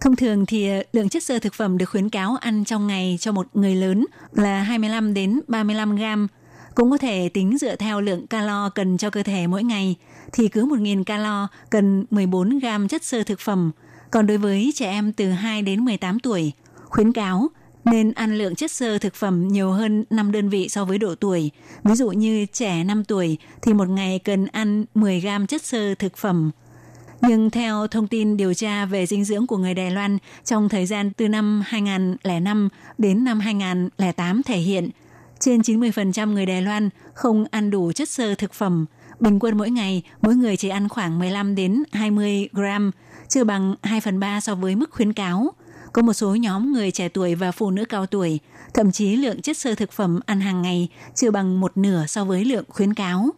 [0.00, 3.16] Thông thường thì ờ, lượng chất xơ thực phẩm được khuyến cáo ăn trong ngày
[3.20, 6.28] cho một người lớn là 25 đến 35 gram.
[6.74, 9.96] Cũng có thể tính dựa theo lượng calo cần cho cơ thể mỗi ngày
[10.32, 13.70] thì cứ 1.000 calo cần 14 gram chất xơ thực phẩm.
[14.10, 16.52] Còn đối với trẻ em từ 2 đến 18 tuổi,
[16.84, 17.48] khuyến cáo
[17.84, 21.14] nên ăn lượng chất xơ thực phẩm nhiều hơn 5 đơn vị so với độ
[21.14, 21.50] tuổi.
[21.84, 25.94] Ví dụ như trẻ 5 tuổi thì một ngày cần ăn 10 gram chất xơ
[25.94, 26.50] thực phẩm.
[27.20, 30.86] Nhưng theo thông tin điều tra về dinh dưỡng của người Đài Loan trong thời
[30.86, 32.68] gian từ năm 2005
[32.98, 34.90] đến năm 2008 thể hiện,
[35.40, 38.86] trên 90% người Đài Loan không ăn đủ chất xơ thực phẩm.
[39.20, 42.90] Bình quân mỗi ngày, mỗi người chỉ ăn khoảng 15 đến 20 gram,
[43.28, 45.52] chưa bằng 2 phần 3 so với mức khuyến cáo–
[45.94, 48.40] có một số nhóm người trẻ tuổi và phụ nữ cao tuổi,
[48.74, 52.24] thậm chí lượng chất sơ thực phẩm ăn hàng ngày chưa bằng một nửa so
[52.24, 53.30] với lượng khuyến cáo.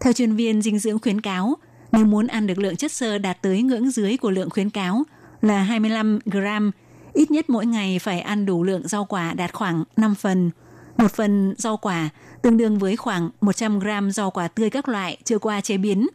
[0.00, 1.56] Theo chuyên viên dinh dưỡng khuyến cáo,
[1.92, 5.02] nếu muốn ăn được lượng chất xơ đạt tới ngưỡng dưới của lượng khuyến cáo
[5.42, 6.70] là 25 gram,
[7.12, 10.50] ít nhất mỗi ngày phải ăn đủ lượng rau quả đạt khoảng 5 phần.
[10.96, 12.08] Một phần rau quả
[12.42, 16.06] tương đương với khoảng 100 gram rau quả tươi các loại chưa qua chế biến.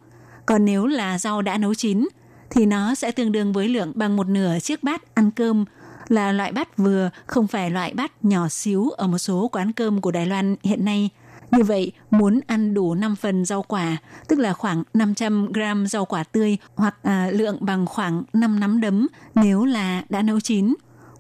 [0.46, 2.08] Còn nếu là rau đã nấu chín,
[2.50, 5.66] thì nó sẽ tương đương với lượng bằng một nửa chiếc bát ăn cơm
[6.08, 10.02] là loại bát vừa, không phải loại bát nhỏ xíu ở một số quán cơm
[10.02, 11.10] của Đài Loan hiện nay.
[11.52, 16.06] Như vậy, muốn ăn đủ 5 phần rau quả, tức là khoảng 500 gram rau
[16.06, 20.74] quả tươi hoặc à, lượng bằng khoảng 5 nắm đấm nếu là đã nấu chín.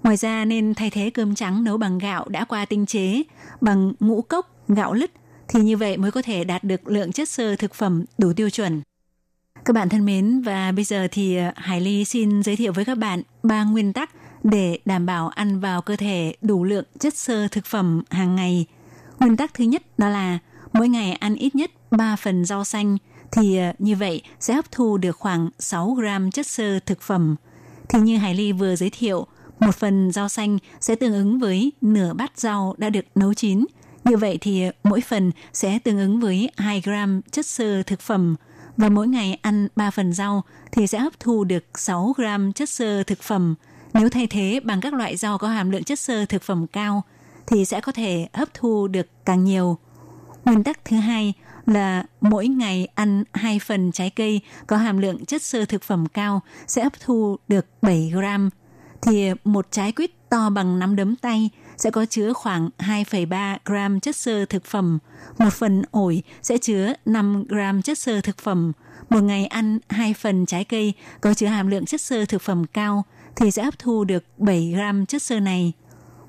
[0.04, 3.24] Ngoài ra nên thay thế cơm trắng nấu bằng gạo đã qua tinh chế,
[3.62, 5.12] bằng ngũ cốc, gạo lứt,
[5.48, 8.50] thì như vậy mới có thể đạt được lượng chất xơ thực phẩm đủ tiêu
[8.50, 8.82] chuẩn.
[9.66, 12.86] Các bạn thân mến, và bây giờ thì à, Hải Ly xin giới thiệu với
[12.86, 14.10] các bạn ba nguyên tắc
[14.44, 18.66] để đảm bảo ăn vào cơ thể đủ lượng chất xơ thực phẩm hàng ngày.
[19.20, 20.40] Nguyên tắc thứ nhất đó là
[20.74, 22.98] mỗi ngày ăn ít nhất 3 phần rau xanh
[23.32, 27.36] thì ờ, như vậy sẽ hấp thu được khoảng 6 gram chất xơ thực phẩm.
[27.90, 29.28] Thì như Hải Ly vừa giới thiệu,
[29.60, 33.66] một phần rau xanh sẽ tương ứng với nửa bát rau đã được nấu chín.
[34.04, 38.02] Như vậy thì ờ, mỗi phần sẽ tương ứng với 2 gram chất xơ thực
[38.02, 38.36] phẩm
[38.78, 42.70] và mỗi ngày ăn 3 phần rau thì sẽ hấp thu được 6 gram chất
[42.70, 43.56] xơ thực phẩm.
[43.94, 47.04] Nếu thay thế bằng các loại rau có hàm lượng chất xơ thực phẩm cao
[47.48, 49.78] thì sẽ có thể hấp thu được càng nhiều.
[50.46, 51.34] Nguyên tắc thứ hai
[51.66, 56.06] là mỗi ngày ăn 2 phần trái cây có hàm lượng chất xơ thực phẩm
[56.14, 58.50] cao sẽ hấp thu được 7 gram.
[59.02, 64.00] Thì một trái quýt to bằng nắm đấm tay sẽ có chứa khoảng 2,3 gram
[64.00, 65.00] chất xơ thực phẩm.
[65.38, 68.72] Một phần ổi sẽ chứa 5 gram chất xơ thực phẩm.
[69.10, 72.66] Một ngày ăn 2 phần trái cây có chứa hàm lượng chất xơ thực phẩm
[72.74, 73.04] cao
[73.36, 75.74] thì sẽ hấp thu được 7 gram chất xơ này.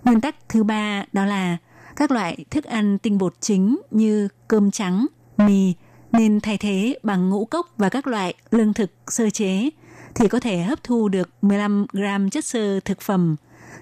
[0.05, 1.57] Nguyên tắc thứ ba đó là
[1.97, 5.75] các loại thức ăn tinh bột chính như cơm trắng, mì
[6.13, 9.71] nên thay thế bằng ngũ cốc và các loại lương thực sơ chế
[10.15, 13.37] thì có thể hấp thu được 15 gram chất xơ thực phẩm.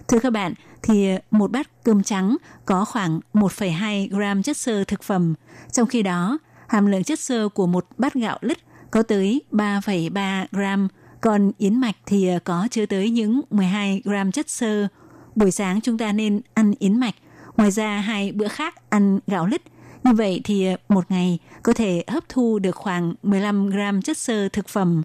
[0.08, 5.02] Thưa các bạn, thì một bát cơm trắng có khoảng 1,2 gram chất xơ thực
[5.02, 5.34] phẩm.
[5.72, 8.58] Trong khi đó, hàm lượng chất xơ của một bát gạo lứt
[8.90, 10.88] có tới 3,3 gram,
[11.22, 14.88] còn yến mạch thì ờ, có chứa tới những 12 gram chất xơ.
[15.34, 17.14] Buổi sáng chúng ta nên ăn yến mạch,
[17.56, 19.62] ngoài ra hai bữa khác ăn gạo lứt.
[20.04, 24.18] Như vậy thì ờ, một ngày có thể hấp thu được khoảng 15 gram chất
[24.18, 25.02] xơ thực phẩm.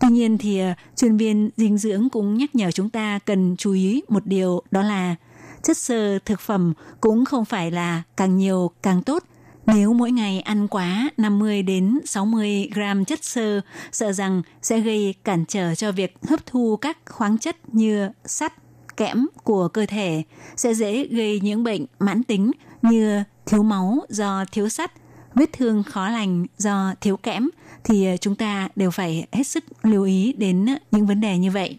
[0.00, 3.72] Tuy nhiên thì ờ, chuyên viên dinh dưỡng cũng nhắc nhở chúng ta cần chú
[3.72, 5.14] ý một điều đó là
[5.62, 9.24] chất xơ thực phẩm cũng không phải là càng nhiều càng tốt.
[9.66, 13.60] Nếu mỗi ngày ăn quá 50 đến 60 gram chất xơ,
[13.92, 18.52] sợ rằng sẽ gây cản trở cho việc hấp thu các khoáng chất như sắt,
[18.96, 20.22] kẽm của cơ thể,
[20.56, 22.50] sẽ dễ gây những bệnh mãn tính
[22.82, 24.92] như thiếu máu do thiếu sắt,
[25.34, 27.50] vết thương khó lành do thiếu kẽm
[27.84, 31.76] thì chúng ta đều phải hết sức lưu ý đến những vấn đề như vậy.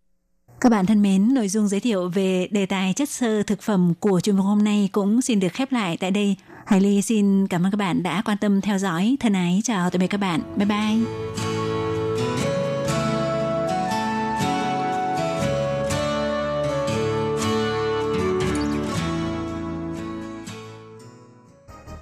[0.62, 3.94] Các bạn thân mến, nội dung giới thiệu về đề tài chất xơ thực phẩm
[4.00, 6.36] của chuyên mục hôm nay cũng xin được khép lại tại đây.
[6.66, 9.18] Hải Ly xin cảm ơn các bạn đã quan tâm theo dõi.
[9.20, 10.42] Thân ái chào tạm biệt các bạn.
[10.56, 10.98] Bye bye.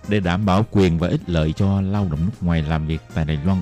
[0.07, 3.25] Để đảm bảo quyền và ích lợi cho lao động nước ngoài làm việc tại
[3.25, 3.61] Đài Loan,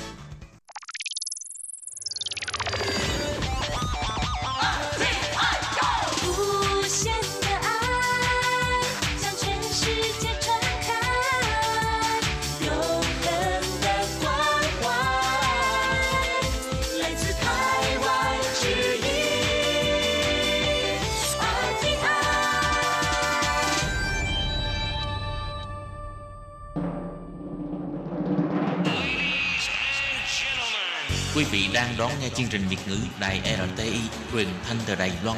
[32.35, 33.99] chương trình Việt ngữ Đài RTI
[34.31, 35.37] truyền thanh từ Đài Loan.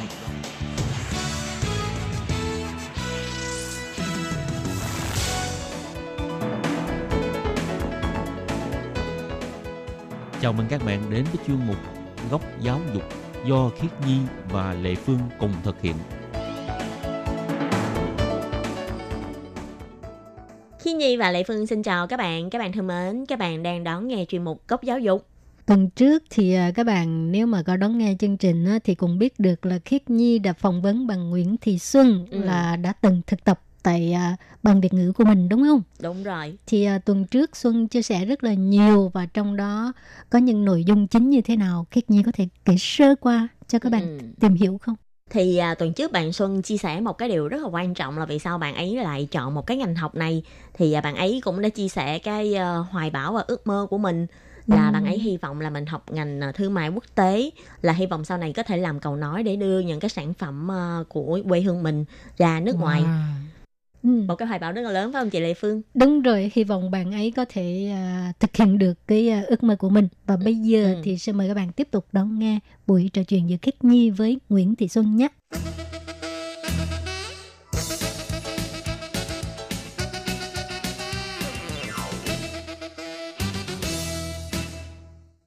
[10.40, 11.76] Chào mừng các bạn đến với chuyên mục
[12.30, 13.02] Góc giáo dục
[13.46, 14.18] do Khiết Nhi
[14.50, 15.94] và Lệ Phương cùng thực hiện.
[20.78, 23.62] Khi Nhi và Lệ Phương xin chào các bạn, các bạn thân mến, các bạn
[23.62, 25.26] đang đón nghe chuyên mục Góc Giáo dục.
[25.66, 29.18] Tuần trước thì à, các bạn nếu mà có đón nghe chương trình thì cũng
[29.18, 32.38] biết được là Khiết Nhi đã phỏng vấn bằng Nguyễn Thị Xuân Ừ.
[32.42, 35.82] là đã từng thực tập tại à, ban Việt ngữ của mình đúng không?
[36.00, 36.56] Đúng rồi.
[36.66, 39.92] Thì à, tuần trước Xuân chia sẻ rất là nhiều và trong đó
[40.30, 43.48] có những nội dung chính như thế nào Khiết Nhi có thể kể sơ qua
[43.68, 44.24] cho các bạn Ừ.
[44.40, 44.96] tìm hiểu không?
[45.30, 48.18] Thì à, tuần trước bạn Xuân chia sẻ một cái điều rất là quan trọng
[48.18, 50.42] là vì sao bạn ấy lại chọn một cái ngành học này.
[50.74, 53.86] Thì à, bạn ấy cũng đã chia sẻ cái à, hoài bão và ước mơ
[53.90, 54.26] của mình
[54.66, 54.92] là Ừ.
[54.92, 57.50] bạn ấy hy vọng là mình học ngành à, thương mại quốc tế
[57.82, 60.34] là hy vọng sau này có thể làm cầu nói để đưa những cái sản
[60.34, 62.04] phẩm à, của quê hương mình
[62.38, 63.02] ra nước ngoài.
[64.02, 64.08] Ừ.
[64.28, 65.82] Một cái hoài bão rất là lớn phải không chị Lê Phương?
[65.94, 69.76] Đúng rồi, hy vọng bạn ấy có thể à, thực hiện được cái ước mơ
[69.76, 70.08] của mình.
[70.26, 71.00] Và bây giờ Ừ.
[71.04, 74.10] thì xin mời các bạn tiếp tục đón nghe buổi trò chuyện giữa Khiết Nhi
[74.10, 75.28] với Nguyễn Thị Xuân nhé.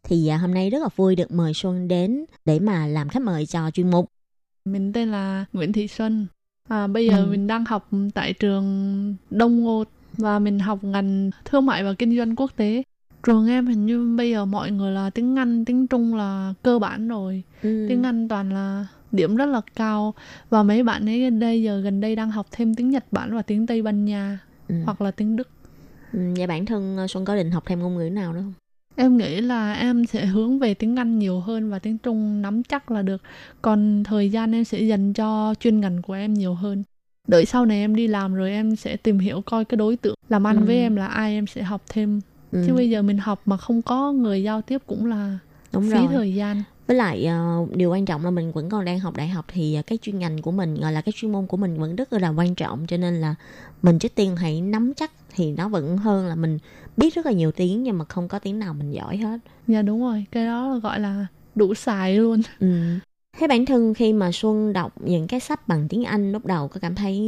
[0.08, 3.22] Thì à, hôm nay rất là vui được mời Xuân đến để mà làm khách
[3.22, 4.06] mời cho chuyên mục.
[4.66, 6.28] Mình tên là Nguyễn Thị Xuân.
[6.70, 7.28] À, bây giờ Ừ.
[7.32, 9.84] mình đang học tại trường Đông Ngô
[10.18, 12.84] và mình học ngành thương mại và kinh doanh quốc tế.
[13.24, 16.80] Trường em hình như bây giờ mọi người là tiếng Anh, tiếng Trung là cơ
[16.80, 17.44] bản rồi.
[17.62, 17.86] Ừ.
[17.90, 20.14] Tiếng Anh toàn là điểm rất là cao
[20.50, 23.42] và mấy bạn ấy đây giờ gần đây đang học thêm tiếng Nhật Bản và
[23.42, 24.76] tiếng Tây Ban Nha Ừ.
[24.86, 25.50] hoặc là tiếng Đức.
[26.14, 28.54] Ừ, Vậy bản thân à, Xuân có định học thêm ngôn ngữ nào nữa không?
[29.00, 32.64] Em nghĩ là em sẽ hướng về tiếng Anh nhiều hơn và tiếng Trung nắm
[32.64, 33.22] chắc là được.
[33.62, 36.84] Còn thời gian em sẽ dành cho chuyên ngành của em nhiều hơn.
[37.28, 40.16] Đợi sau này em đi làm rồi em sẽ tìm hiểu coi cái đối tượng
[40.30, 40.66] làm ăn Ừ.
[40.66, 42.22] với em là ai em sẽ học thêm.
[42.52, 42.64] Ừ.
[42.68, 45.40] Chứ bây giờ mình học mà không có người giao tiếp cũng là
[45.74, 46.08] Đúng phí rồi.
[46.08, 46.64] thời gian.
[46.88, 49.76] Với lại ờ, điều quan trọng là mình vẫn còn đang học đại học thì
[49.76, 52.14] ờ, cái chuyên ngành của mình gọi là cái chuyên môn của mình vẫn rất
[52.14, 53.36] là quan trọng cho nên là
[53.82, 56.58] mình trước tiên hãy nắm chắc thì nó vẫn hơn là mình
[56.98, 59.40] biết rất là nhiều tiếng nhưng mà không có tiếng nào mình giỏi hết.
[59.68, 62.42] Dạ đúng rồi, cái đó gọi là đủ xài luôn.
[62.60, 62.68] Ừ.
[63.38, 66.68] Thế bản thân khi mà Xuân đọc những cái sách bằng tiếng Anh lúc đầu
[66.68, 67.20] có cảm thấy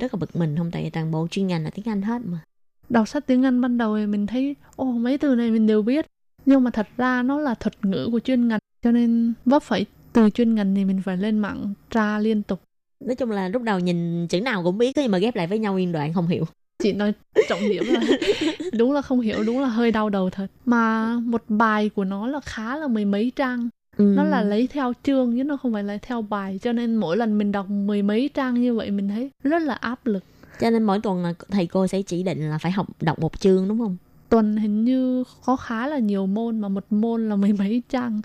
[0.00, 0.70] rất là bực mình không?
[0.70, 2.38] Tại vì toàn bộ chuyên ngành là tiếng Anh hết mà.
[2.88, 5.82] Đọc sách tiếng Anh ban đầu thì mình thấy ồ mấy từ này mình đều
[5.82, 6.06] biết.
[6.46, 9.86] Nhưng mà thật ra nó là thuật ngữ của chuyên ngành cho nên vấp phải
[10.12, 12.60] từ chuyên ngành thì mình phải lên mạng tra liên tục.
[13.00, 15.58] Nói chung là lúc đầu nhìn chữ nào cũng biết nhưng mà ghép lại với
[15.58, 16.44] nhau nguyên đoạn không hiểu.
[16.82, 17.12] Chị nói
[17.48, 18.00] trọng điểm là
[18.72, 22.26] đúng là không hiểu đúng là hơi đau đầu thật mà một bài của nó
[22.26, 24.04] là khá là mười mấy trang Ừ.
[24.16, 27.16] nó là lấy theo chương chứ nó không phải lấy theo bài cho nên mỗi
[27.16, 30.24] lần mình đọc mười mấy trang như vậy mình thấy rất là áp lực
[30.60, 33.40] Cho nên mỗi tuần là thầy cô sẽ chỉ định là phải học đọc một
[33.40, 33.96] chương đúng không?
[34.28, 38.20] tuần hình như có khá là nhiều môn mà một môn là mười mấy trang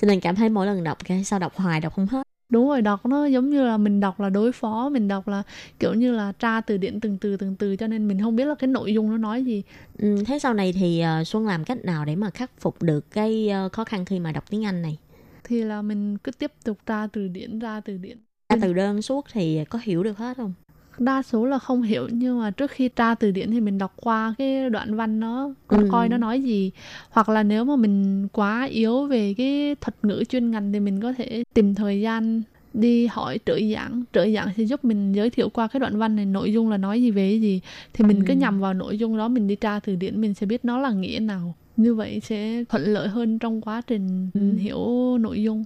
[0.00, 2.22] Cho nên cảm thấy mỗi lần đọc cái sao đọc hoài đọc không hết.
[2.52, 5.42] Đúng rồi đọc nó giống như là mình đọc là đối phó mình đọc là
[5.78, 8.44] kiểu như là tra từ điển từng từ từng từ cho nên mình không biết
[8.44, 9.62] là cái nội dung nó nói gì
[9.98, 13.10] Ừ, thế sau này thì ờ, Xuân làm cách nào để mà khắc phục được
[13.10, 14.98] cái ờ, khó khăn khi mà đọc tiếng Anh này?
[15.44, 19.02] thì là mình cứ tiếp tục tra từ điển ra từ điển Ra từ đơn
[19.02, 20.54] suốt thì có hiểu được hết không?
[20.98, 23.92] Đa số là không hiểu nhưng mà trước khi tra từ điển thì mình đọc
[23.96, 25.88] qua cái đoạn văn nó Ừ.
[25.90, 26.70] coi nó nói gì
[27.10, 31.00] hoặc là nếu mà mình quá yếu về cái thuật ngữ chuyên ngành thì mình
[31.00, 32.42] có thể tìm thời gian
[32.74, 36.16] đi hỏi trợ giảng trợ giảng sẽ giúp mình giới thiệu qua cái đoạn văn
[36.16, 37.60] này nội dung là nói gì về cái gì
[37.92, 38.38] thì mình cứ Ừ.
[38.38, 40.90] nhằm vào nội dung đó mình đi tra từ điển mình sẽ biết nó là
[40.90, 44.52] nghĩa nào như vậy sẽ thuận lợi hơn trong quá trình Ừ.
[44.56, 44.78] hiểu
[45.20, 45.64] nội dung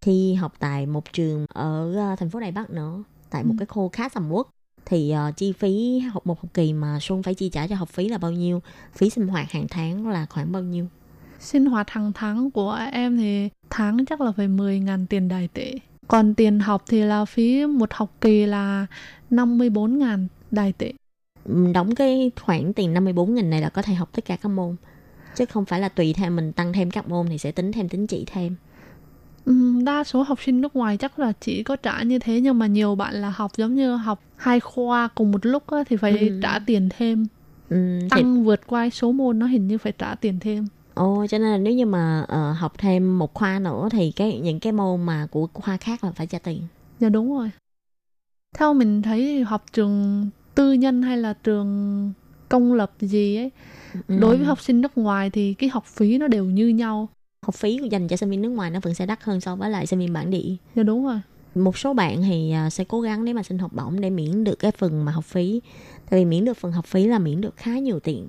[0.00, 3.56] Khi học tại một trường ở ờ, thành phố Đài Bắc nữa, tại một Ừ.
[3.58, 4.46] cái khu khá sầm uất
[4.86, 7.88] thì ờ, chi phí học một học kỳ mà Xuân phải chi trả cho học
[7.88, 8.62] phí là bao nhiêu?
[8.94, 10.86] Phí sinh hoạt hàng tháng là khoảng bao nhiêu?
[11.42, 15.74] sinh hoạt hàng tháng của em thì tháng chắc là phải 10.000 tiền đài tệ.
[16.08, 18.86] Còn tiền học thì là phí một học kỳ là
[19.30, 20.92] 54.000 đài tệ.
[21.74, 24.76] Đóng cái khoản tiền 54 nghìn này là có thể học tất cả các môn.
[25.34, 27.88] Chứ không phải là tùy theo mình tăng thêm các môn thì sẽ tính thêm
[27.88, 28.56] tính chỉ thêm.
[29.44, 32.58] Ừm, Đa số học sinh nước ngoài chắc là chỉ có trả như thế nhưng
[32.58, 35.96] mà nhiều bạn là học giống như học hai khoa cùng một lúc á, thì
[35.96, 36.38] phải Ừ.
[36.42, 37.26] trả tiền thêm.
[37.68, 40.66] Ừ, thì Tăng vượt qua số môn nó hình như phải trả tiền thêm.
[40.94, 44.40] Ồ, cho nên là nếu như mà ờ, học thêm một khoa nữa thì cái
[44.40, 46.62] những cái môn mà của khoa khác là phải trả tiền.
[47.00, 47.50] Dạ đúng rồi.
[48.58, 52.12] Theo mình thấy thì học trường tư nhân hay là trường
[52.48, 53.50] công lập gì ấy
[54.08, 54.18] Ừ.
[54.20, 57.08] đối với học sinh nước ngoài thì cái học phí nó đều như nhau
[57.46, 59.70] học phí dành cho sinh viên nước ngoài nó vẫn sẽ đắt hơn so với
[59.70, 60.56] lại sinh viên bản địa.
[60.74, 61.20] Dạ đúng rồi.
[61.54, 64.44] Một số bạn thì à, sẽ cố gắng để mà xin học bổng để miễn
[64.44, 65.60] được cái phần mà học phí.
[66.10, 68.28] Tại vì miễn được phần học phí là miễn được khá nhiều tiền.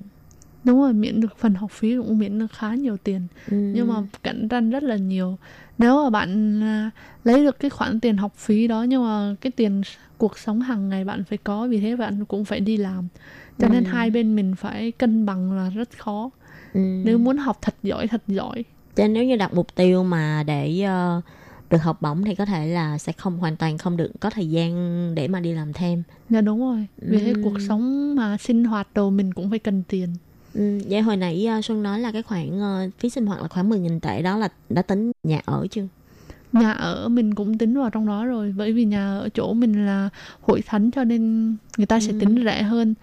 [0.63, 3.21] Đúng rồi, miễn được phần học phí cũng miễn được khá nhiều tiền.
[3.51, 3.57] Ừ.
[3.57, 5.37] Nhưng mà cạnh tranh rất là nhiều.
[5.77, 6.91] Nếu mà bạn à,
[7.23, 9.81] lấy được cái khoản tiền học phí đó nhưng mà cái tiền
[10.17, 13.07] cuộc sống hàng ngày bạn phải có vì thế bạn cũng phải đi làm.
[13.59, 13.89] Cho nên Ừ.
[13.89, 16.29] hai bên mình phải cân bằng là rất khó.
[16.73, 16.79] Ừ.
[17.05, 18.63] Nếu muốn học thật giỏi thật giỏi.
[18.95, 21.21] Cho nên nếu như đặt mục tiêu mà để ờ,
[21.69, 24.49] được học bổng thì có thể là sẽ không hoàn toàn không được có thời
[24.49, 24.71] gian
[25.15, 26.03] để mà đi làm thêm.
[26.29, 26.87] Dạ đúng rồi.
[26.97, 27.39] Vì thế Ừ.
[27.43, 30.09] cuộc sống mà sinh hoạt đồ mình cũng phải cần tiền.
[30.53, 33.47] Ừ, vậy hồi nãy ờ, Xuân nói là cái khoản ờ, phí sinh hoạt là
[33.47, 35.87] khoảng 10.000 tệ đó là đã tính nhà ở chưa?
[36.53, 39.85] Nhà ở mình cũng tính vào trong đó rồi Bởi vì nhà ở chỗ mình
[39.85, 40.09] là
[40.41, 42.19] hội thánh Cho nên người ta sẽ Ừ.
[42.19, 42.93] tính rẻ hơn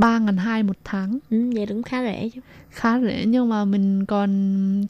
[0.00, 2.40] ba ngàn hai một tháng Ừ, vậy cũng khá rẻ chứ.
[2.70, 4.30] Khá rẻ nhưng mà mình còn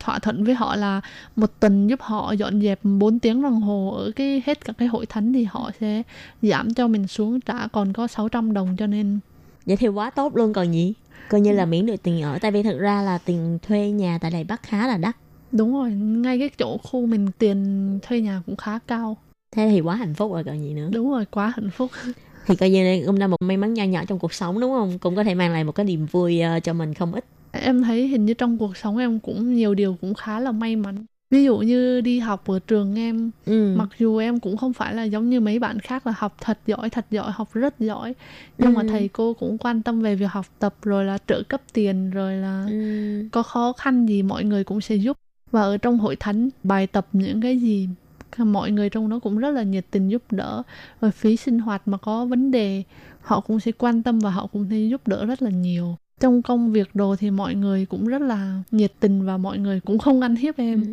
[0.01, 1.01] thỏa thuận với họ là
[1.37, 4.89] Một tuần giúp họ dọn dẹp 4 tiếng đồng hồ Ở cái hết các cái
[4.89, 6.03] hội thánh Thì họ sẽ
[6.43, 9.19] giảm cho mình xuống trả còn có 600 đồng Cho nên
[9.67, 10.95] Vậy thì quá tốt luôn còn gì?
[11.29, 14.19] Coi như là miễn được tiền ở tại vì thực ra là tiền thuê nhà
[14.21, 15.17] tại Đài Bắc khá là đắt.
[15.53, 19.17] đúng rồi Ngay cái chỗ khu mình tiền thuê nhà cũng khá cao
[19.53, 20.89] Thế thì quá hạnh phúc rồi còn gì nữa.
[20.93, 21.91] Đúng rồi quá hạnh phúc
[22.47, 24.71] Thì coi như đây cũng là một may mắn nho nhỏ trong cuộc sống đúng
[24.73, 24.99] không?
[24.99, 27.25] Cũng có thể mang lại một cái niềm vui ờ, cho mình không ít.
[27.53, 30.77] Em thấy hình như trong cuộc sống em cũng nhiều điều cũng khá là may
[30.77, 31.05] mắn.
[31.31, 33.75] Ví dụ như đi học ở trường em, Ừ.
[33.77, 36.59] mặc dù em cũng không phải là giống như mấy bạn khác là học thật
[36.67, 38.15] giỏi, thật giỏi, học rất giỏi.
[38.59, 38.89] Nhưng mà Ừ.
[38.89, 42.35] thầy cô cũng quan tâm về việc học tập rồi là trợ cấp tiền rồi
[42.35, 43.29] là Ừ.
[43.33, 45.17] có khó khăn gì mọi người cũng sẽ giúp.
[45.51, 47.89] Và ở trong hội thánh bài tập những cái gì
[48.39, 50.63] mọi người trong đó cũng rất là nhiệt tình giúp đỡ.
[51.01, 52.83] Rồi phí sinh hoạt mà có vấn đề
[53.21, 55.97] họ cũng sẽ quan tâm và họ cũng sẽ giúp đỡ rất là nhiều.
[56.21, 59.81] Trong công việc đồ thì mọi người cũng rất là nhiệt tình và mọi người
[59.81, 60.83] cũng không ăn hiếp em.
[60.83, 60.89] Ừ.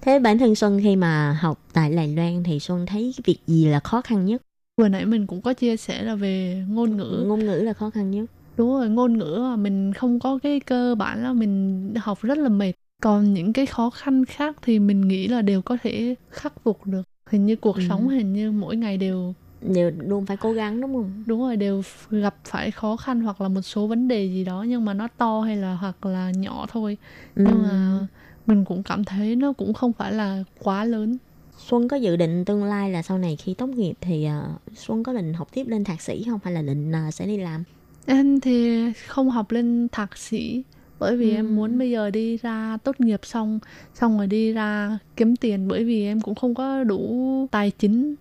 [0.00, 3.38] Thế bản thân Xuân khi mà học tại Đài Loan thì Xuân thấy cái việc
[3.46, 4.42] gì là khó khăn nhất?
[4.76, 7.24] Vừa nãy mình cũng có chia sẻ là về ngôn ngữ.
[7.26, 8.24] Ngôn ngữ là khó khăn nhất.
[8.56, 12.38] Đúng rồi, ngôn ngữ mà mình không có cái cơ bản là mình học rất
[12.38, 12.72] là mệt.
[13.02, 16.86] Còn những cái khó khăn khác thì mình nghĩ là đều có thể khắc phục
[16.86, 17.02] được.
[17.30, 17.82] Hình như cuộc Ừ.
[17.88, 21.10] sống hình như mỗi ngày đều Đều luôn phải cố gắng đúng không?
[21.26, 24.62] đúng rồi đều gặp phải khó khăn hoặc là một số vấn đề gì đó
[24.68, 26.96] nhưng mà nó to hay là hoặc là nhỏ thôi.
[27.36, 27.62] Nhưng Ừ.
[27.62, 28.06] mà
[28.46, 31.16] mình cũng cảm thấy nó cũng không phải là quá lớn.
[31.58, 35.02] Xuân có dự định tương lai là sau này khi tốt nghiệp thì ờ, Xuân
[35.02, 37.64] có định học tiếp lên thạc sĩ không hay là định ờ, sẽ đi làm?
[38.06, 40.62] Em thì không học lên thạc sĩ
[40.98, 41.34] bởi vì Ừ.
[41.34, 43.58] em muốn bây giờ đi ra tốt nghiệp xong
[43.94, 48.14] xong rồi đi ra kiếm tiền bởi vì em cũng không có đủ tài chính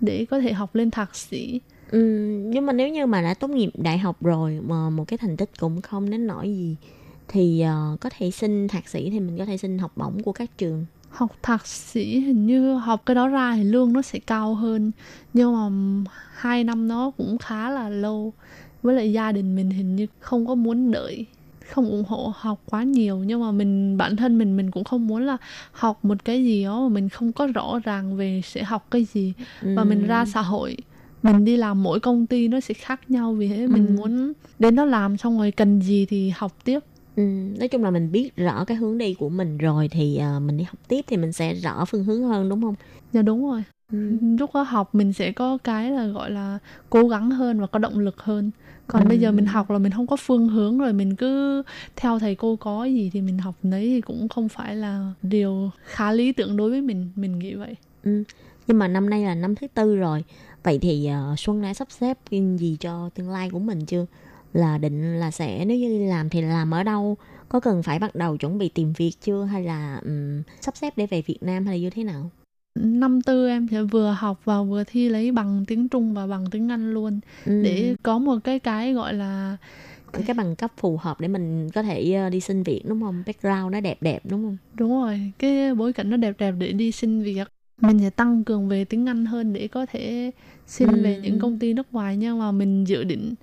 [0.00, 1.60] để có thể học lên thạc sĩ.
[1.90, 2.00] Ừ,
[2.46, 5.36] nhưng mà nếu như mà đã tốt nghiệp đại học rồi mà một cái thành
[5.36, 6.76] tích cũng không đến nỗi gì
[7.28, 10.32] thì ờ, có thể xin thạc sĩ thì mình có thể xin học bổng của
[10.32, 10.84] các trường.
[11.10, 14.90] Học thạc sĩ hình như học cái đó ra thì lương nó sẽ cao hơn
[15.32, 18.32] nhưng mà hai năm nó cũng khá là lâu
[18.82, 21.26] với lại gia đình mình hình như không có muốn đợi
[21.74, 25.06] không ủng hộ học quá nhiều nhưng mà mình bản thân mình mình cũng không
[25.06, 25.36] muốn là
[25.72, 29.04] học một cái gì đó mà mình không có rõ ràng về sẽ học cái
[29.04, 29.84] gì và Ừ.
[29.84, 30.76] mình ra xã hội
[31.22, 33.92] mình đi làm mỗi công ty nó sẽ khác nhau vì thế mình Ừ.
[34.00, 36.78] muốn đến đó làm xong rồi cần gì thì học tiếp
[37.16, 37.22] Ừ,
[37.58, 40.56] nói chung là mình biết rõ cái hướng đi của mình rồi thì ờ, mình
[40.56, 42.74] đi học tiếp thì mình sẽ rõ phương hướng hơn đúng không?
[43.12, 43.62] dạ đúng rồi
[43.92, 43.98] Ừ.
[44.38, 46.58] lúc đó học mình sẽ có cái là gọi là
[46.90, 48.50] cố gắng hơn và có động lực hơn
[48.86, 49.08] còn Ừ.
[49.08, 51.62] bây giờ mình học là mình không có phương hướng rồi mình cứ
[51.96, 55.70] theo thầy cô có gì thì mình học nấy thì cũng không phải là điều
[55.84, 58.24] khá lý tưởng đối với mình mình nghĩ vậy Ừ.
[58.66, 60.24] Nhưng mà năm nay là năm thứ tư rồi.
[60.62, 62.18] Vậy thì ờ, Xuân đã sắp xếp
[62.58, 64.06] gì cho tương lai của mình chưa?
[64.52, 67.16] Là định là sẽ nếu như làm thì làm ở đâu?
[67.48, 70.92] Có cần phải bắt đầu chuẩn bị tìm việc chưa hay là ừm, sắp xếp
[70.96, 72.30] để về Việt Nam hay là như thế nào?
[72.74, 76.44] Năm tư em sẽ vừa học và vừa thi lấy bằng tiếng Trung và bằng
[76.50, 77.62] tiếng Anh luôn Ừ.
[77.62, 79.56] để có một cái cái gọi là
[80.26, 83.22] cái bằng cấp phù hợp để mình có thể ờ, đi xin việc đúng không?
[83.26, 84.56] Background nó đẹp đẹp đúng không?
[84.74, 87.48] đúng rồi cái bối cảnh nó đẹp đẹp để đi xin việc
[87.80, 90.30] mình sẽ tăng cường về tiếng Anh hơn để có thể
[90.66, 91.02] xin Ừ.
[91.02, 93.34] về những công ty nước ngoài nhưng mà mình dự định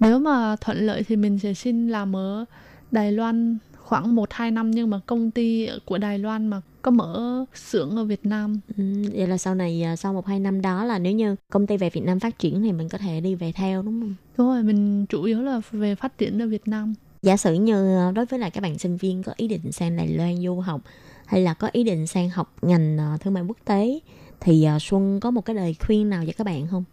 [0.00, 2.44] nếu mà thuận lợi thì mình sẽ xin làm ở
[2.90, 7.44] Đài Loan khoảng 1-2 năm nhưng mà công ty của Đài Loan mà có mở
[7.54, 10.84] xưởng ở Việt Nam Ừ, vậy là sau này ờ, sau một hai năm đó
[10.84, 13.34] là nếu như công ty về Việt Nam phát triển thì mình có thể đi
[13.34, 14.14] về theo đúng không?
[14.38, 17.96] đúng rồi mình chủ yếu là về phát triển ở Việt Nam giả sử như
[17.96, 20.60] ờ, đối với lại các bạn sinh viên có ý định sang Đài Loan du
[20.60, 20.80] học
[21.26, 24.00] hay là có ý định sang học ngành ờ, thương mại quốc tế
[24.40, 26.84] thì Xuân có một cái lời khuyên nào cho các bạn không?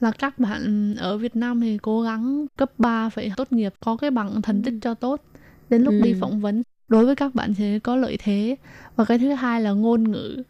[0.00, 3.96] là các bạn ở Việt Nam thì cố gắng cấp 3 phải tốt nghiệp có
[3.96, 5.20] cái bằng thành tích cho tốt
[5.70, 6.16] đến lúc đi Ừ.
[6.20, 8.56] phỏng vấn đối với các bạn sẽ có lợi thế.
[8.96, 10.42] Và cái thứ hai là ngôn ngữ.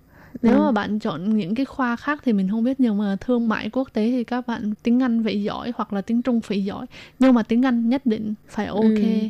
[0.42, 0.58] Nếu Ừ.
[0.58, 3.70] mà bạn chọn những cái khoa khác thì mình không biết nhưng mà thương mại
[3.70, 6.86] quốc tế thì các bạn tiếng Anh phải giỏi hoặc là tiếng Trung phải giỏi.
[7.18, 8.80] Nhưng mà tiếng Anh nhất định phải ok.
[9.02, 9.28] Ừ.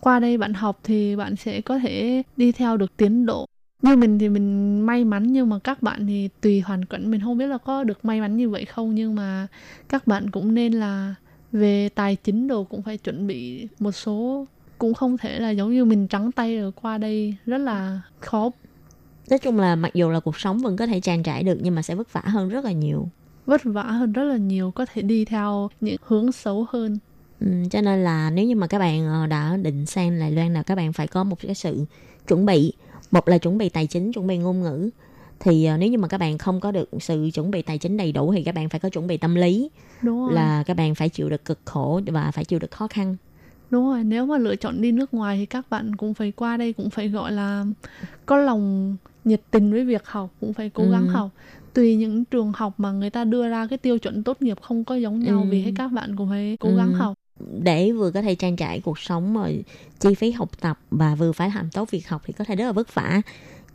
[0.00, 3.46] qua đây bạn học thì bạn sẽ có thể đi theo được tiến độ.
[3.82, 7.10] Như mình thì mình may mắn nhưng mà các bạn thì tùy hoàn cảnh.
[7.10, 9.46] Mình không biết là có được may mắn như vậy không nhưng mà
[9.88, 11.14] các bạn cũng nên là
[11.52, 14.46] về tài chính đồ cũng phải chuẩn bị một số
[14.78, 18.50] cũng không thể là giống như mình trắng tay rồi qua đây rất là khó
[19.30, 21.74] Nói chung là mặc dù là cuộc sống vẫn có thể trang trải được nhưng
[21.74, 23.08] mà sẽ vất vả hơn rất là nhiều.
[23.46, 26.98] vất vả hơn rất là nhiều có thể đi theo những hướng xấu hơn
[27.40, 30.54] Ừ, cho nên là nếu như mà các bạn ờ, đã định sang Đài Loan
[30.54, 31.84] là các bạn phải có một cái sự
[32.28, 32.72] chuẩn bị.
[33.10, 34.90] Một là chuẩn bị tài chính, chuẩn bị ngôn ngữ.
[35.40, 37.96] Thì ờ, nếu như mà các bạn không có được sự chuẩn bị tài chính
[37.96, 39.70] đầy đủ thì các bạn phải có chuẩn bị tâm lý
[40.02, 42.88] đúng rồi là các bạn phải chịu được cực khổ và phải chịu được khó
[42.88, 43.16] khăn.
[43.70, 46.56] Đúng rồi nếu mà lựa chọn đi nước ngoài thì các bạn cũng phải qua
[46.56, 47.64] đây cũng phải gọi là
[48.26, 51.12] có lòng nhiệt tình với việc học cũng phải cố gắng Ừ.
[51.12, 51.30] học
[51.74, 54.84] tùy những trường học mà người ta đưa ra cái tiêu chuẩn tốt nghiệp không
[54.84, 55.46] có giống nhau Ừ.
[55.50, 56.96] vì hết các bạn cũng phải cố gắng Ừ.
[56.98, 57.14] học
[57.62, 59.64] Để vừa có thể trang trải cuộc sống rồi
[60.00, 62.64] chi phí học tập và vừa phải làm tốt việc học thì có thể rất
[62.64, 63.22] là vất vả.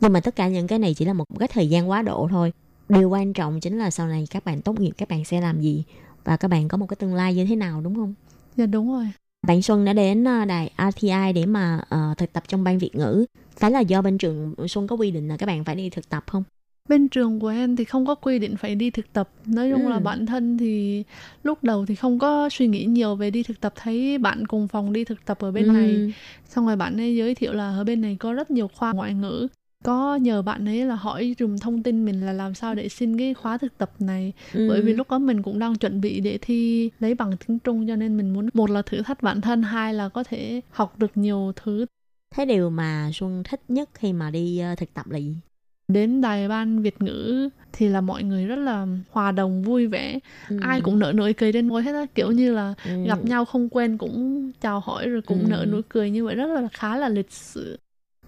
[0.00, 2.28] Nhưng mà tất cả những cái này chỉ là một cái thời gian quá độ
[2.30, 2.52] thôi.
[2.88, 5.60] Điều quan trọng chính là sau này các bạn tốt nghiệp các bạn sẽ làm
[5.60, 5.84] gì
[6.24, 8.14] và các bạn có một cái tương lai như thế nào đúng không?
[8.56, 9.08] dạ đúng rồi
[9.46, 12.94] Bạn Xuân đã đến ờ, đài RTI để mà ờ, thực tập trong ban Việt
[12.96, 13.24] ngữ.
[13.56, 16.08] Phải là do bên trường Xuân có quy định là các bạn phải đi thực
[16.08, 16.42] tập không?
[16.88, 19.86] bên trường của em thì không có quy định phải đi thực tập nói chung
[19.86, 19.90] Ừ.
[19.90, 21.04] là bản thân thì
[21.42, 24.68] lúc đầu thì không có suy nghĩ nhiều về đi thực tập thấy bạn cùng
[24.68, 26.10] phòng đi thực tập ở bên này Ừ.
[26.48, 29.14] xong rồi bạn ấy giới thiệu là ở bên này có rất nhiều khoa ngoại
[29.14, 29.48] ngữ
[29.84, 33.18] có nhờ bạn ấy là hỏi dùm thông tin mình là làm sao để xin
[33.18, 34.68] cái khóa thực tập này Ừ.
[34.68, 37.86] bởi vì lúc đó mình cũng đang chuẩn bị để thi lấy bằng tiếng Trung
[37.88, 40.98] cho nên mình muốn một là thử thách bản thân hai là có thể học
[40.98, 41.86] được nhiều thứ
[42.34, 45.36] Thế điều mà Xuân thích nhất khi mà đi ờ, thực tập là gì?
[45.88, 50.18] đến đài ban Việt ngữ thì là mọi người rất là hòa đồng vui vẻ
[50.48, 50.56] Ừ.
[50.62, 53.04] ai cũng nở nụ cười trên môi hết á kiểu như là Ừ.
[53.06, 55.46] gặp nhau không quen cũng chào hỏi rồi cũng Ừ.
[55.50, 57.78] nở nụ cười như vậy rất là khá là lịch sự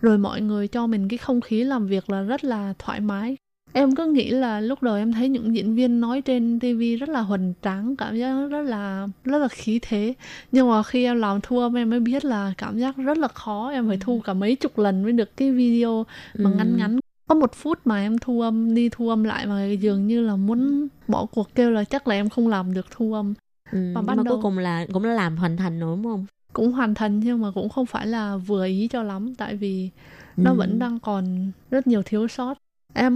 [0.00, 3.36] rồi mọi người cho mình cái không khí làm việc là rất là thoải mái.
[3.72, 7.08] Em cứ nghĩ là lúc đầu em thấy những diễn viên nói trên TV rất
[7.08, 10.14] là hoành tráng cảm giác rất là rất là khí thế.
[10.52, 13.28] Nhưng mà khi em làm thu âm em mới biết là cảm giác rất là
[13.28, 13.70] khó.
[13.70, 16.56] Em phải thu cả mấy chục lần mới được cái video mà Ừ.
[16.56, 16.76] ngắn.
[16.76, 20.20] Ngắn có một phút mà em thu âm đi thu âm lại mà dường như
[20.20, 23.34] là muốn bỏ cuộc kêu là chắc là em không làm được thu âm.
[23.72, 26.04] Ừ, Và ban mà đầu- cuối cùng là cũng đã làm hoàn thành rồi đúng
[26.04, 26.26] không?
[26.56, 29.90] Cũng hoàn thành nhưng mà cũng không phải là vừa ý cho lắm tại vì
[30.36, 30.56] nó Ừ.
[30.56, 32.54] vẫn đang còn rất nhiều thiếu sót
[32.94, 33.14] em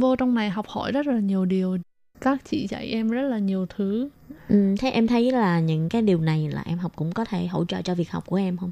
[0.00, 1.78] vô trong này học hỏi rất là nhiều điều
[2.20, 4.08] các chị dạy em rất là nhiều thứ
[4.48, 7.46] Ừ, thế em thấy là những cái điều này là em học cũng có thể
[7.46, 8.70] hỗ trợ cho việc học của em không?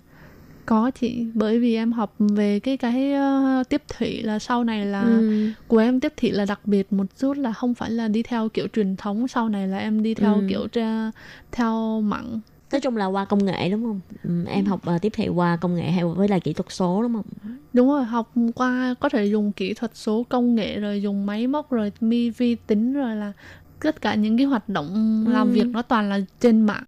[0.66, 4.86] có chị bởi vì em học về cái cái ờ, tiếp thị là sau này
[4.86, 5.50] là Ừ.
[5.68, 8.48] của em tiếp thị là đặc biệt một chút là không phải là đi theo
[8.48, 10.42] kiểu truyền thống sau này là em đi theo Ừ.
[10.48, 11.10] kiểu tra,
[11.52, 12.40] theo mặn
[12.72, 14.00] Nói chung là qua công nghệ đúng không?
[14.24, 17.02] Ừ, em học ờ, tiếp thị qua công nghệ hay với là kỹ thuật số
[17.02, 17.24] đúng không?
[17.72, 21.46] Đúng rồi, học qua có thể dùng kỹ thuật số công nghệ rồi dùng máy
[21.46, 23.32] móc rồi mi vi tính rồi là
[23.80, 25.52] tất cả những cái hoạt động làm Ừ.
[25.54, 26.84] việc nó toàn là trên mạng.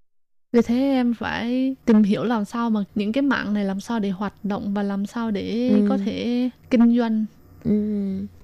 [0.53, 3.99] Vì thế em phải tìm hiểu làm sao mà những cái mạng này làm sao
[4.01, 5.87] để hoạt động và làm sao để Ừ.
[5.89, 7.25] có thể kinh doanh.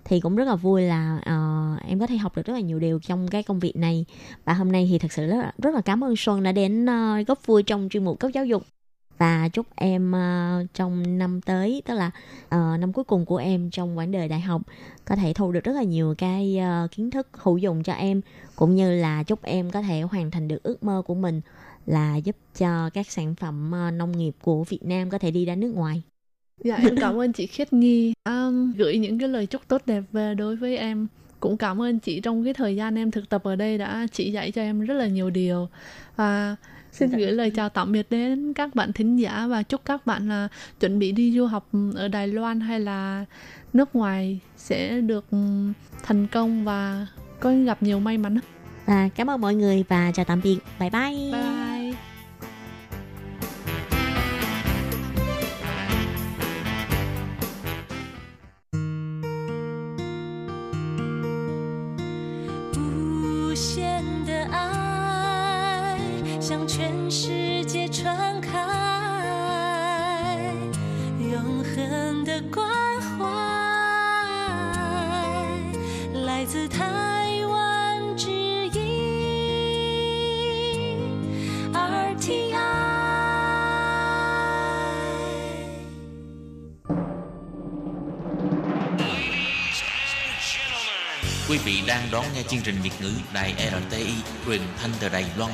[0.04, 2.78] Thì cũng rất là vui là uh, em có thể học được rất là nhiều
[2.78, 4.04] điều trong cái công việc này
[4.44, 6.84] và hôm nay thì thật sự rất là, rất là cảm ơn Xuân đã đến
[6.84, 8.62] uh, góp vui trong chuyên mục cấp giáo dục
[9.18, 12.10] và chúc em uh, trong năm tới tức là
[12.46, 14.62] uh, năm cuối cùng của em trong quãng đời đại học
[15.04, 18.20] có thể thu được rất là nhiều cái uh, kiến thức hữu dụng cho em
[18.56, 21.40] cũng như là chúc em có thể hoàn thành được ước mơ của mình
[21.86, 25.44] là giúp cho các sản phẩm uh, nông nghiệp của Việt Nam có thể đi
[25.44, 26.02] ra nước ngoài.
[26.62, 30.02] Dạ em cảm ơn chị Khiết Nhi đã gửi những cái lời chúc tốt đẹp
[30.12, 31.06] về đối với em.
[31.40, 34.32] Cũng cảm ơn chị trong cái thời gian em thực tập ở đây đã chỉ
[34.32, 35.68] dạy cho em rất là nhiều điều.
[36.16, 36.56] Và
[36.92, 40.28] xin gửi lời chào tạm biệt đến các bạn thính giả và chúc các bạn
[40.28, 40.48] là
[40.80, 43.24] chuẩn bị đi du học ở Đài Loan hay là
[43.72, 45.24] nước ngoài sẽ được
[46.02, 47.06] thành công và
[47.40, 48.38] có gặp nhiều may mắn.
[48.86, 50.58] Và cảm ơn mọi người và chào tạm biệt.
[50.80, 51.32] Bye bye.
[51.32, 51.74] Bye.
[51.94, 52.13] 无
[91.64, 93.54] vị đang đón nghe chương trình Việt ngữ Đài
[93.88, 94.12] RTI
[94.46, 95.52] truyền thanh từ Đài Loan.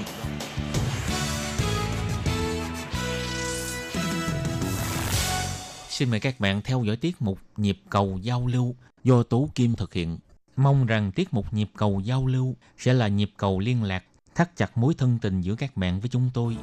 [5.89, 9.75] Xin mời các bạn theo dõi tiết mục Nhịp cầu giao lưu do Tú Kim
[9.75, 10.19] thực hiện.
[10.57, 14.05] Mong rằng tiết mục Nhịp cầu giao lưu sẽ là nhịp cầu liên lạc,
[14.35, 16.57] thắt chặt mối thân tình giữa các bạn với chúng tôi.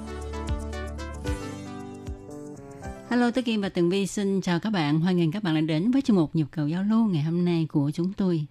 [3.09, 4.99] Hello, tôi Kim và Tường Vi xin chào các bạn.
[4.99, 7.45] Hoan nghênh các bạn đã đến với chương mục nhịp cầu giao lưu ngày hôm
[7.45, 8.45] nay của chúng tôi.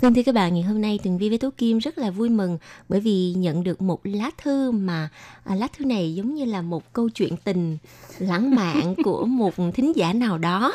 [0.00, 2.28] Vâng thưa các bạn, ngày hôm nay Tường Vi với Tố Kim rất là vui
[2.28, 2.58] mừng
[2.88, 5.08] bởi vì nhận được một lá thư mà
[5.44, 7.78] à, lá thư này giống như là một câu chuyện tình
[8.18, 10.72] lãng mạn của một thính giả nào đó.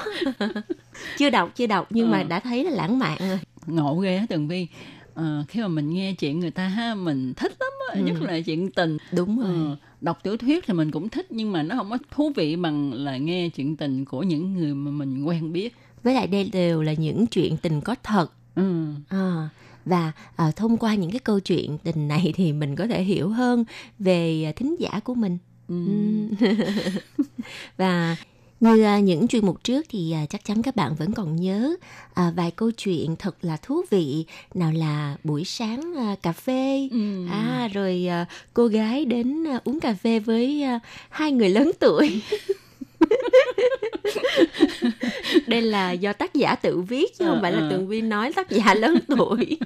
[1.18, 2.12] chưa đọc, chưa đọc nhưng ừ.
[2.12, 3.40] mà đã thấy là lãng mạn rồi.
[3.66, 4.68] Ngộ ghê á Tường Vi.
[5.16, 8.06] À, khi mà mình nghe chuyện người ta ha mình thích lắm á, ừ.
[8.06, 8.98] nhất là chuyện tình.
[9.12, 9.50] Đúng rồi.
[9.50, 12.56] Ừ đọc tiểu thuyết thì mình cũng thích nhưng mà nó không có thú vị
[12.56, 16.50] bằng là nghe chuyện tình của những người mà mình quen biết với lại đây
[16.54, 18.94] đều là những chuyện tình có thật ừ.
[19.10, 19.50] à,
[19.86, 23.30] và à, thông qua những cái câu chuyện tình này thì mình có thể hiểu
[23.30, 23.64] hơn
[24.00, 25.38] về thính giả của mình
[25.68, 25.76] ừ.
[27.78, 28.16] và
[28.60, 31.76] như à, những chuyên mục trước thì à, chắc chắn các bạn vẫn còn nhớ
[32.14, 34.26] à, vài câu chuyện thật là thú vị.
[34.54, 36.90] Nào là buổi sáng cà phê.
[36.92, 37.28] Ừ.
[37.32, 38.08] à rồi
[38.54, 40.66] cô gái đến uống cà phê với
[41.10, 42.22] hai người lớn tuổi
[45.48, 47.68] đây là do tác giả tự viết chứ không à, phải là à.
[47.70, 49.58] tường vi nói tác giả lớn tuổi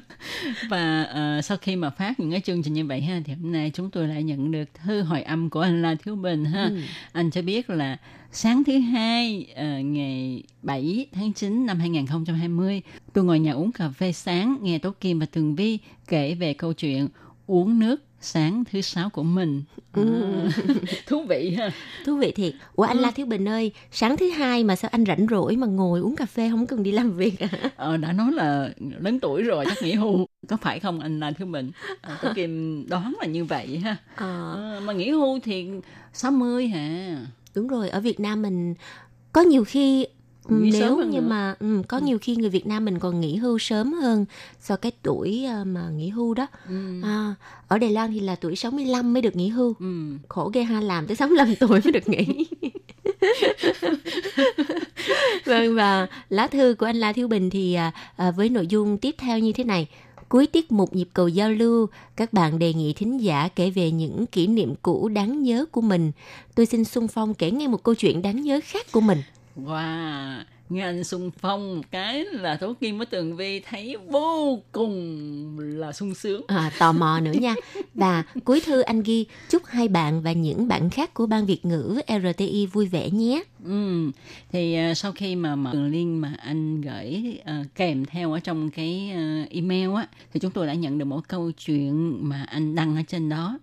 [0.69, 3.51] và uh, sau khi mà phát những cái chương trình như vậy ha thì hôm
[3.51, 6.63] nay chúng tôi lại nhận được thư hồi âm của anh La Thiếu Bình ha
[6.63, 6.77] ừ.
[7.11, 7.97] anh cho biết là
[8.31, 12.81] sáng thứ hai uh, ngày 7 tháng 9 năm 2020
[13.13, 16.53] tôi ngồi nhà uống cà phê sáng nghe Tố Kim và Tường Vi kể về
[16.53, 17.07] câu chuyện
[17.47, 19.63] uống nước sáng thứ sáu của mình
[19.93, 20.23] ừ.
[20.23, 20.49] à,
[21.07, 21.71] thú vị ha
[22.05, 23.01] thú vị thiệt ủa anh ừ.
[23.01, 26.15] la thiếu bình ơi sáng thứ hai mà sao anh rảnh rỗi mà ngồi uống
[26.15, 27.49] cà phê không cần đi làm việc à?
[27.75, 31.31] ờ đã nói là lớn tuổi rồi chắc nghỉ hưu có phải không anh la
[31.31, 34.25] thiếu bình à, tôi kim đoán là như vậy ha à.
[34.25, 35.69] À, mà nghỉ hưu thì
[36.13, 37.17] 60 hả
[37.55, 38.73] đúng rồi ở việt nam mình
[39.31, 40.07] có nhiều khi
[40.51, 41.27] Nghỉ nếu như nữa.
[41.27, 42.03] mà um, có ừ.
[42.05, 44.25] nhiều khi người Việt Nam mình còn nghỉ hưu sớm hơn
[44.61, 46.47] so cái tuổi uh, mà nghỉ hưu đó.
[46.69, 47.01] Ừ.
[47.03, 47.35] À,
[47.67, 49.73] ở Đài Loan thì là tuổi 65 mới được nghỉ hưu.
[49.79, 50.17] Ừ.
[50.29, 52.45] Khổ ghê ha làm tới 65 tuổi mới được nghỉ.
[55.45, 58.97] vâng và lá thư của anh La Thiếu Bình thì à, à, với nội dung
[58.97, 59.87] tiếp theo như thế này.
[60.29, 63.91] Cuối tiết mục nhịp cầu giao lưu, các bạn đề nghị thính giả kể về
[63.91, 66.11] những kỷ niệm cũ đáng nhớ của mình.
[66.55, 69.21] Tôi xin xung phong kể nghe một câu chuyện đáng nhớ khác của mình.
[69.55, 74.59] Wow, nghe anh xung phong một cái là Tố Kim với Tường Vi thấy vô
[74.71, 76.41] cùng là sung sướng.
[76.47, 77.55] À, tò mò nữa nha.
[77.93, 81.65] Và cuối thư anh ghi chúc hai bạn và những bạn khác của ban Việt
[81.65, 83.43] ngữ RTI vui vẻ nhé.
[83.65, 84.11] Ừ,
[84.51, 88.39] thì uh, sau khi mà mở đường link mà anh gửi uh, kèm theo ở
[88.39, 92.43] trong cái uh, email á, thì chúng tôi đã nhận được một câu chuyện mà
[92.43, 93.59] anh đăng ở trên đó.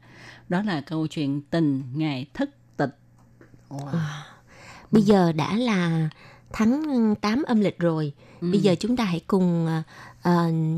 [0.49, 2.99] Đó là câu chuyện tình ngày thất tịch.
[3.69, 3.99] Wow.
[4.91, 6.09] Bây giờ đã là
[6.53, 8.13] tháng 8 âm lịch rồi.
[8.41, 8.51] Ừ.
[8.51, 9.67] Bây giờ chúng ta hãy cùng
[10.29, 10.33] uh,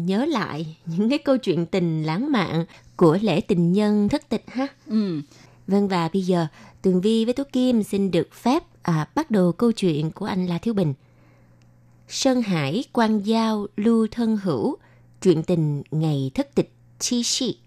[0.04, 2.64] nhớ lại những cái câu chuyện tình lãng mạn
[2.96, 4.66] của lễ tình nhân thất tịch ha.
[4.86, 5.20] Ừ.
[5.66, 6.46] Vâng và bây giờ
[6.82, 10.46] Tường Vi với Tú Kim xin được phép à, bắt đầu câu chuyện của anh
[10.46, 10.94] La Thiếu Bình.
[12.08, 14.76] Sơn Hải, Quan Giao, Lưu Thân Hữu,
[15.22, 17.58] chuyện tình ngày thất tịch chi sĩ.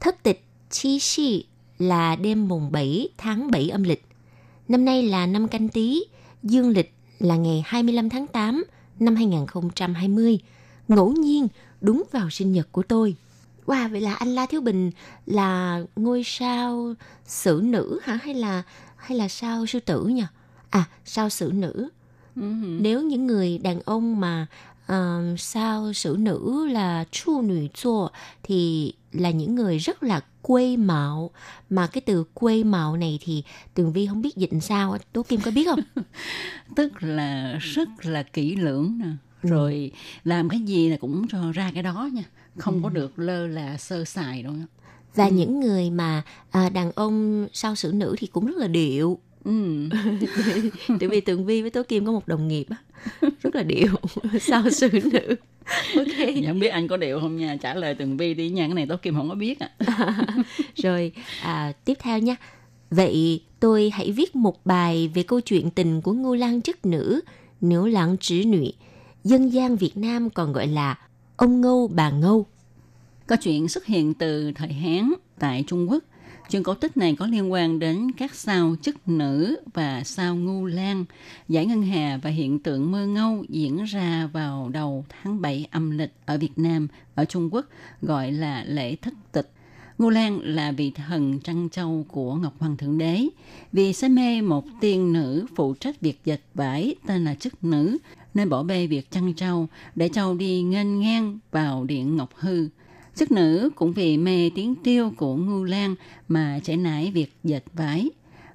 [0.00, 1.44] Thất tịch chi sĩ
[1.78, 4.06] là đêm mùng 7 tháng 7 âm lịch.
[4.70, 6.04] Năm nay là năm canh tí,
[6.42, 8.64] dương lịch là ngày 25 tháng 8
[9.00, 10.38] năm 2020.
[10.88, 11.48] Ngẫu nhiên
[11.80, 13.16] đúng vào sinh nhật của tôi.
[13.66, 14.90] Wow, vậy là anh La Thiếu Bình
[15.26, 16.94] là ngôi sao
[17.24, 18.62] sử nữ hả hay là
[18.96, 20.24] hay là sao sư tử nhỉ?
[20.70, 21.88] À, sao sử nữ.
[22.36, 22.82] Uh-huh.
[22.82, 24.46] Nếu những người đàn ông mà
[24.92, 28.08] uh, sao sử nữ là chu nữ chua
[28.42, 31.30] thì là những người rất là quê mạo?
[31.70, 33.42] Mà cái từ quê mạo này thì
[33.74, 35.80] tường vi không biết dịch sao tố kim có biết không?
[36.76, 39.06] Tức là rất là kỹ lưỡng nè.
[39.42, 39.48] Ừ.
[39.48, 39.92] rồi
[40.24, 42.24] làm cái gì là cũng ra cái đó nha.
[42.58, 42.80] Không ừ.
[42.82, 44.54] có được lơ là sơ sài đâu
[45.14, 45.32] và ừ.
[45.32, 49.88] những người mà à, đàn ông sao xử nữ thì cũng rất là điệu ừ.
[51.00, 52.76] tại vì tường vi với tố kim có một đồng nghiệp á
[53.42, 53.94] rất là điệu
[54.40, 55.34] sao xử nữ.
[55.96, 56.06] Ok.
[56.18, 58.74] Dạ, không biết anh có điệu không nha trả lời tường vi đi nha cái
[58.74, 59.70] này tố kim không có biết à.
[60.76, 61.12] rồi
[61.42, 62.36] à, tiếp theo nha.
[62.90, 67.20] Vậy tôi hãy viết một bài về câu chuyện tình của ngô lan chức nữ
[67.60, 68.64] nữ lặng trữ nữ
[69.24, 70.98] dân gian việt nam còn gọi là
[71.36, 72.46] ông ngâu bà ngâu.
[73.26, 76.04] Có chuyện xuất hiện từ thời hán tại trung quốc
[76.50, 80.66] Chuyện cổ tích này có liên quan đến các sao chức nữ và sao ngu
[80.66, 81.04] lan,
[81.48, 85.90] giải ngân hà và hiện tượng mưa ngâu diễn ra vào đầu tháng 7 âm
[85.90, 87.66] lịch ở Việt Nam, ở Trung Quốc
[88.02, 89.50] gọi là lễ thất tịch.
[89.98, 93.26] Ngô Lan là vị thần trăng châu của Ngọc Hoàng Thượng Đế.
[93.72, 97.98] Vì say mê một tiên nữ phụ trách việc dệt vải tên là chức nữ,
[98.34, 102.68] nên bỏ bê việc chăn trâu để trâu đi nghênh ngang vào điện Ngọc Hư
[103.14, 105.94] sức nữ cũng vì mê tiếng tiêu của Ngưu Lan
[106.28, 108.10] mà trải nải việc dệt vải.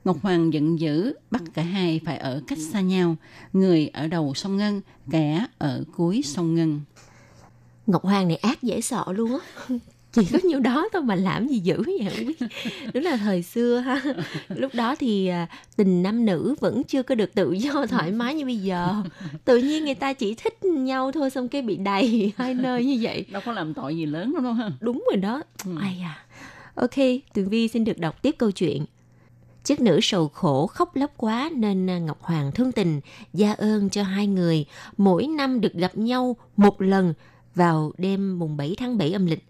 [0.05, 3.15] Ngọc Hoàng giận dữ bắt cả hai phải ở cách xa nhau,
[3.53, 4.81] người ở đầu sông Ngân,
[5.11, 6.81] kẻ ở cuối sông Ngân.
[7.87, 9.75] Ngọc Hoàng này ác dễ sợ luôn á
[10.15, 12.07] chỉ có nhiêu đó thôi mà làm gì dữ vậy?
[12.09, 12.39] Không biết.
[12.93, 14.01] Đúng là thời xưa ha.
[14.49, 18.35] Lúc đó thì à, tình nam nữ vẫn chưa có được tự do thoải mái
[18.35, 18.95] như bây giờ.
[19.45, 22.97] Tự nhiên người ta chỉ thích nhau thôi xong cái bị đầy hai nơi như
[23.01, 23.25] vậy.
[23.31, 25.41] Đâu có làm tội gì lớn đâu đâu ha đúng rồi đó.
[25.65, 25.71] Ừ.
[25.81, 26.25] ai à
[26.75, 26.95] ok
[27.33, 28.85] tường vi xin được đọc tiếp câu chuyện.
[29.63, 33.01] Chiếc nữ sầu khổ khóc lóc quá nên à, Ngọc Hoàng thương tình,
[33.33, 34.65] gia ơn cho hai người.
[34.97, 37.13] Mỗi năm được gặp nhau một lần
[37.55, 39.43] vào đêm mùng 7 tháng 7 âm lịch.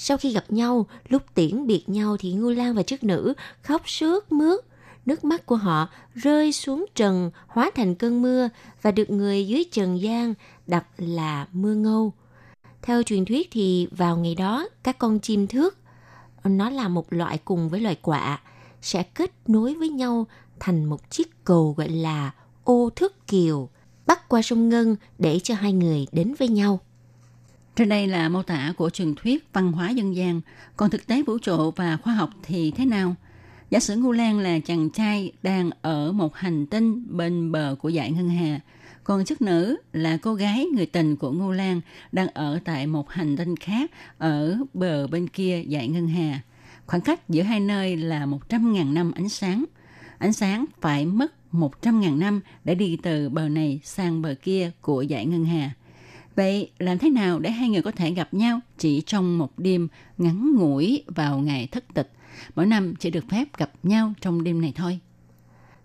[0.00, 3.82] Sau khi gặp nhau, lúc tiễn biệt nhau thì Ngưu Lan và chức nữ khóc
[3.88, 4.64] sướt mướt.
[5.06, 8.48] Nước mắt của họ rơi xuống trần hóa thành cơn mưa
[8.82, 10.34] và được người dưới trần gian
[10.66, 12.12] đặt là mưa ngâu.
[12.82, 15.76] Theo truyền thuyết thì vào ngày đó các con chim thước
[16.44, 18.40] nó là một loại cùng với loài quạ
[18.82, 20.26] sẽ kết nối với nhau
[20.60, 22.30] thành một chiếc cầu gọi là
[22.64, 23.68] ô thước kiều
[24.06, 26.80] bắt qua sông Ngân để cho hai người đến với nhau.
[27.78, 30.40] Trên đây là mô tả của truyền thuyết văn hóa dân gian,
[30.76, 33.14] còn thực tế vũ trụ và khoa học thì thế nào?
[33.70, 37.90] Giả sử Ngô Lan là chàng trai đang ở một hành tinh bên bờ của
[37.90, 38.60] dải ngân hà,
[39.04, 41.80] còn chức nữ là cô gái người tình của Ngô Lan
[42.12, 46.40] đang ở tại một hành tinh khác ở bờ bên kia dải ngân hà.
[46.86, 49.64] Khoảng cách giữa hai nơi là 100.000 năm ánh sáng.
[50.18, 55.04] Ánh sáng phải mất 100.000 năm để đi từ bờ này sang bờ kia của
[55.10, 55.70] dải ngân hà.
[56.38, 59.88] Vậy làm thế nào để hai người có thể gặp nhau chỉ trong một đêm
[60.18, 62.12] ngắn ngủi vào ngày thất tịch?
[62.54, 64.98] Mỗi năm chỉ được phép gặp nhau trong đêm này thôi.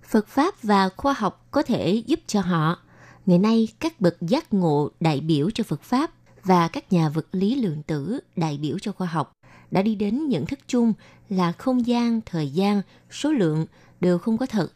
[0.07, 2.79] Phật Pháp và khoa học có thể giúp cho họ.
[3.25, 6.11] Ngày nay, các bậc giác ngộ đại biểu cho Phật Pháp
[6.43, 9.31] và các nhà vật lý lượng tử đại biểu cho khoa học
[9.71, 10.93] đã đi đến nhận thức chung
[11.29, 12.81] là không gian, thời gian,
[13.11, 13.65] số lượng
[14.01, 14.71] đều không có thật.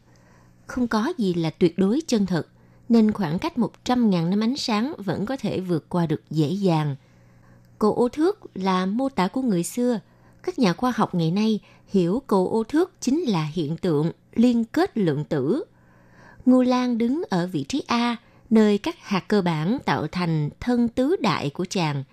[0.66, 2.48] Không có gì là tuyệt đối chân thật
[2.88, 6.96] nên khoảng cách 100.000 năm ánh sáng vẫn có thể vượt qua được dễ dàng.
[7.78, 10.00] Cầu ô thước là mô tả của người xưa.
[10.42, 14.64] Các nhà khoa học ngày nay hiểu cầu ô thước chính là hiện tượng liên
[14.64, 15.64] kết lượng tử.
[16.46, 18.16] Ngô Lan đứng ở vị trí A,
[18.50, 22.04] nơi các hạt cơ bản tạo thành thân tứ đại của chàng.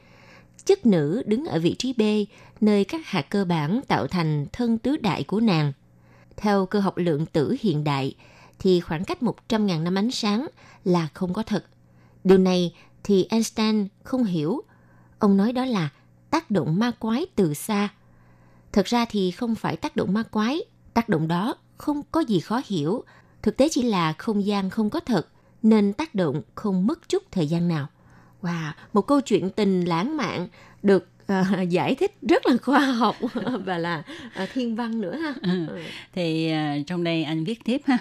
[0.65, 2.01] Chất nữ đứng ở vị trí B,
[2.61, 5.73] nơi các hạt cơ bản tạo thành thân tứ đại của nàng.
[6.37, 8.15] Theo cơ học lượng tử hiện đại,
[8.59, 10.47] thì khoảng cách 100.000 năm ánh sáng
[10.83, 11.65] là không có thật.
[12.23, 14.61] Điều này thì Einstein không hiểu.
[15.19, 15.89] Ông nói đó là
[16.29, 17.89] tác động ma quái từ xa.
[18.71, 20.61] Thật ra thì không phải tác động ma quái,
[20.93, 23.03] tác động đó không có gì khó hiểu.
[23.41, 25.27] Thực tế chỉ là không gian không có thật,
[25.63, 27.87] nên tác động không mất chút thời gian nào.
[28.41, 30.47] Wow, một câu chuyện tình lãng mạn
[30.83, 33.15] được À, giải thích rất là khoa học
[33.65, 34.03] và là
[34.33, 35.33] à, thiên văn nữa ha.
[35.41, 35.67] Ừ.
[36.13, 37.97] Thì à, trong đây anh viết tiếp ha.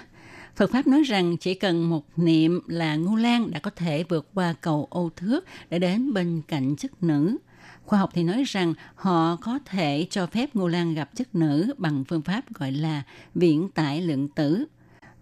[0.55, 4.27] Phật Pháp nói rằng chỉ cần một niệm là ngu Lan đã có thể vượt
[4.33, 7.37] qua cầu ô thước để đến bên cạnh chức nữ.
[7.85, 11.73] Khoa học thì nói rằng họ có thể cho phép Ngô Lan gặp chức nữ
[11.77, 13.03] bằng phương pháp gọi là
[13.35, 14.65] viễn tải lượng tử.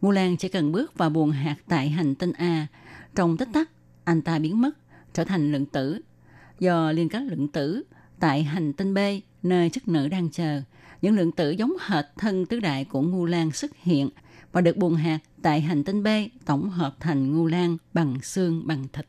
[0.02, 2.68] Ngô Lan chỉ cần bước vào buồng hạt tại hành tinh A,
[3.16, 3.70] trong tích tắc
[4.04, 4.72] anh ta biến mất,
[5.14, 6.02] trở thành lượng tử.
[6.60, 7.84] Do liên kết lượng tử,
[8.20, 8.98] tại hành tinh B,
[9.44, 10.62] nơi chức nữ đang chờ,
[11.02, 14.10] những lượng tử giống hệt thân tứ đại của Ngô Lan xuất hiện
[14.54, 16.08] và được buồn hạt tại hành tinh B
[16.45, 19.06] tổng hợp thành ngu lan bằng xương bằng thịt.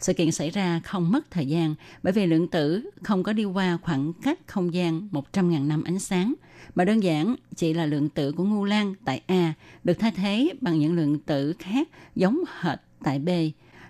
[0.00, 3.44] Sự kiện xảy ra không mất thời gian bởi vì lượng tử không có đi
[3.44, 6.34] qua khoảng cách không gian 100.000 năm ánh sáng,
[6.74, 9.52] mà đơn giản chỉ là lượng tử của ngu lan tại A
[9.84, 13.28] được thay thế bằng những lượng tử khác giống hệt tại B.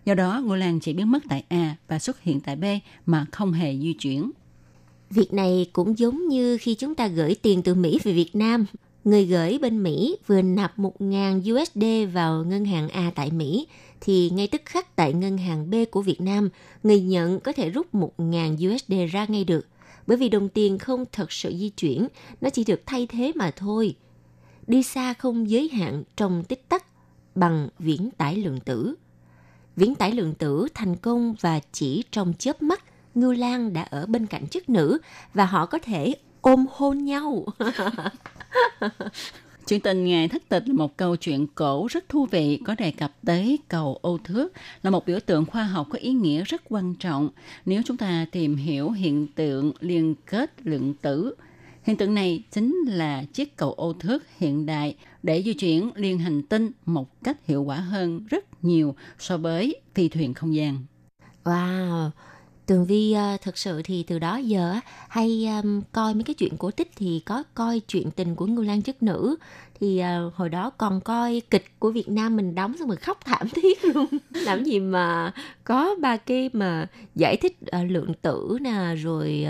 [0.04, 2.64] Do đó, ngu lan chỉ biến mất tại A và xuất hiện tại B
[3.06, 4.30] mà không hề di chuyển.
[5.10, 8.66] Việc này cũng giống như khi chúng ta gửi tiền từ Mỹ về Việt Nam
[9.06, 13.66] người gửi bên Mỹ vừa nạp 1.000 USD vào ngân hàng A tại Mỹ,
[14.00, 16.48] thì ngay tức khắc tại ngân hàng B của Việt Nam,
[16.82, 19.66] người nhận có thể rút 1.000 USD ra ngay được.
[20.06, 22.08] Bởi vì đồng tiền không thật sự di chuyển,
[22.40, 23.96] nó chỉ được thay thế mà thôi.
[24.66, 26.86] Đi xa không giới hạn trong tích tắc
[27.34, 28.94] bằng viễn tải lượng tử.
[29.76, 32.84] Viễn tải lượng tử thành công và chỉ trong chớp mắt,
[33.14, 34.98] Ngưu Lan đã ở bên cạnh chức nữ
[35.34, 37.44] và họ có thể ôm hôn nhau.
[39.66, 42.90] Chuyện tình Ngài Thất Tịch là một câu chuyện cổ rất thú vị, có đề
[42.90, 44.52] cập tới cầu ô thước,
[44.82, 47.28] là một biểu tượng khoa học có ý nghĩa rất quan trọng
[47.64, 51.34] nếu chúng ta tìm hiểu hiện tượng liên kết lượng tử.
[51.82, 56.18] Hiện tượng này chính là chiếc cầu ô thước hiện đại để di chuyển liên
[56.18, 60.78] hành tinh một cách hiệu quả hơn rất nhiều so với phi thuyền không gian.
[61.44, 62.10] Wow,
[62.66, 64.74] Tường Vi uh, thực sự thì từ đó giờ
[65.08, 68.64] hay um, coi mấy cái chuyện cổ tích thì có coi chuyện tình của Ngưu
[68.64, 69.36] Lan chất nữ
[69.80, 73.18] thì uh, hồi đó còn coi kịch của Việt Nam mình đóng xong rồi khóc
[73.24, 74.06] thảm thiết luôn.
[74.30, 75.32] Làm gì mà
[75.64, 79.46] có ba cái mà giải thích uh, lượng tử nè rồi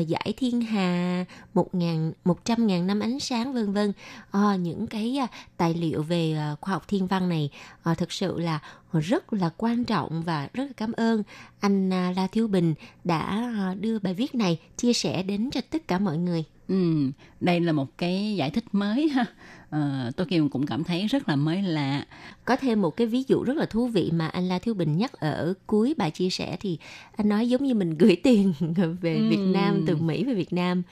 [0.00, 3.92] uh, giải thiên hà một ngàn một trăm ngàn năm ánh sáng vân vân.
[4.28, 7.50] Uh, những cái uh, tài liệu về uh, khoa học thiên văn này
[7.90, 8.60] uh, thực sự là
[8.92, 11.22] rất là quan trọng và rất là cảm ơn
[11.60, 15.60] anh uh, La Thiếu Bình đã uh, đưa bài viết này chia sẻ đến cho
[15.70, 16.44] tất cả mọi người.
[16.68, 17.10] Ừ,
[17.40, 19.24] đây là một cái giải thích mới ha
[19.76, 22.04] uh, tôi Kim cũng cảm thấy rất là mới lạ.
[22.44, 24.98] Có thêm một cái ví dụ rất là thú vị mà anh La Thiếu Bình
[24.98, 26.78] nhắc ở cuối bài chia sẻ thì
[27.16, 28.52] anh nói giống như mình gửi tiền
[29.00, 29.28] về ừ.
[29.30, 30.82] Việt Nam từ Mỹ về Việt Nam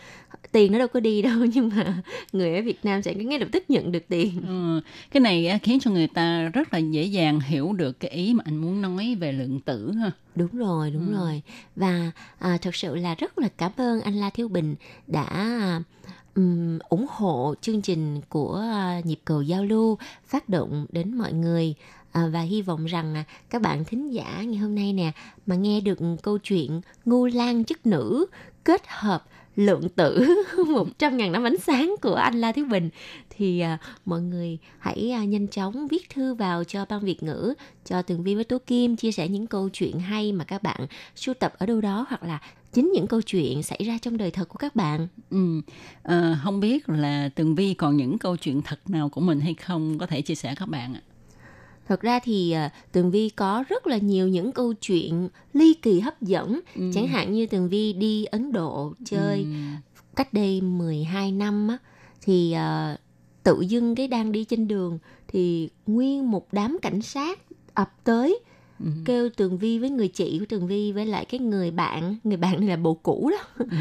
[0.53, 2.03] tiền nó đâu có đi đâu nhưng mà
[2.33, 4.43] người ở Việt Nam sẽ ngay lập tức nhận được tiền.
[4.49, 4.81] Ừ.
[5.11, 8.43] Cái này khiến cho người ta rất là dễ dàng hiểu được cái ý mà
[8.47, 10.11] anh muốn nói về lượng tử ha.
[10.35, 11.19] Đúng rồi, đúng ừ.
[11.19, 11.43] rồi.
[11.77, 14.75] Và à, thật sự là rất là cảm ơn anh La Thiếu Bình
[15.07, 15.81] đã
[16.35, 18.65] um, ủng hộ chương trình của
[18.99, 21.75] uh, nhịp cầu giao lưu phát động đến mọi người.
[22.13, 25.13] À, và hy vọng rằng à, các bạn thính giả ngày hôm nay nè
[25.47, 28.27] mà nghe được câu chuyện ngu lan chức nữ
[28.65, 29.25] kết hợp
[29.67, 30.27] lượng tử
[30.67, 32.91] 100 ngàn năm ánh sáng của anh La Thiếu Bình
[33.31, 37.55] thì à, mọi người hãy à, nhanh chóng viết thư vào cho ban Việt ngữ
[37.85, 40.87] cho Tường Vi với Tố Kim chia sẻ những câu chuyện hay mà các bạn
[41.17, 42.41] sưu tập ở đâu đó hoặc là
[42.73, 45.09] chính những câu chuyện xảy ra trong đời thật của các bạn.
[45.31, 45.61] Ừ,
[46.03, 49.55] à, không biết là Tường Vi còn những câu chuyện thật nào của mình hay
[49.55, 51.01] không có thể chia sẻ các bạn ạ.
[51.91, 56.01] Thật ra thì uh, Tường Vi có rất là nhiều những câu chuyện ly kỳ
[56.01, 56.61] hấp dẫn.
[56.77, 56.91] Ừ.
[56.95, 59.51] Chẳng hạn như Tường Vi đi Ấn Độ chơi ừ.
[60.17, 61.79] cách đây 12 năm á,
[62.23, 62.99] thì uh,
[63.43, 67.39] tự dưng cái đang đi trên đường thì nguyên một đám cảnh sát
[67.75, 68.41] ập tới
[68.79, 68.87] ừ.
[69.05, 72.37] kêu Tường Vi với người chị của Tường Vi với lại cái người bạn, người
[72.37, 73.65] bạn này là bộ cũ đó.
[73.71, 73.77] Ừ.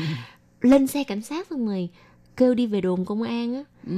[0.62, 1.90] lên xe cảnh sát xong rồi
[2.38, 3.64] kêu đi về đồn công an á.
[3.88, 3.96] Ừ.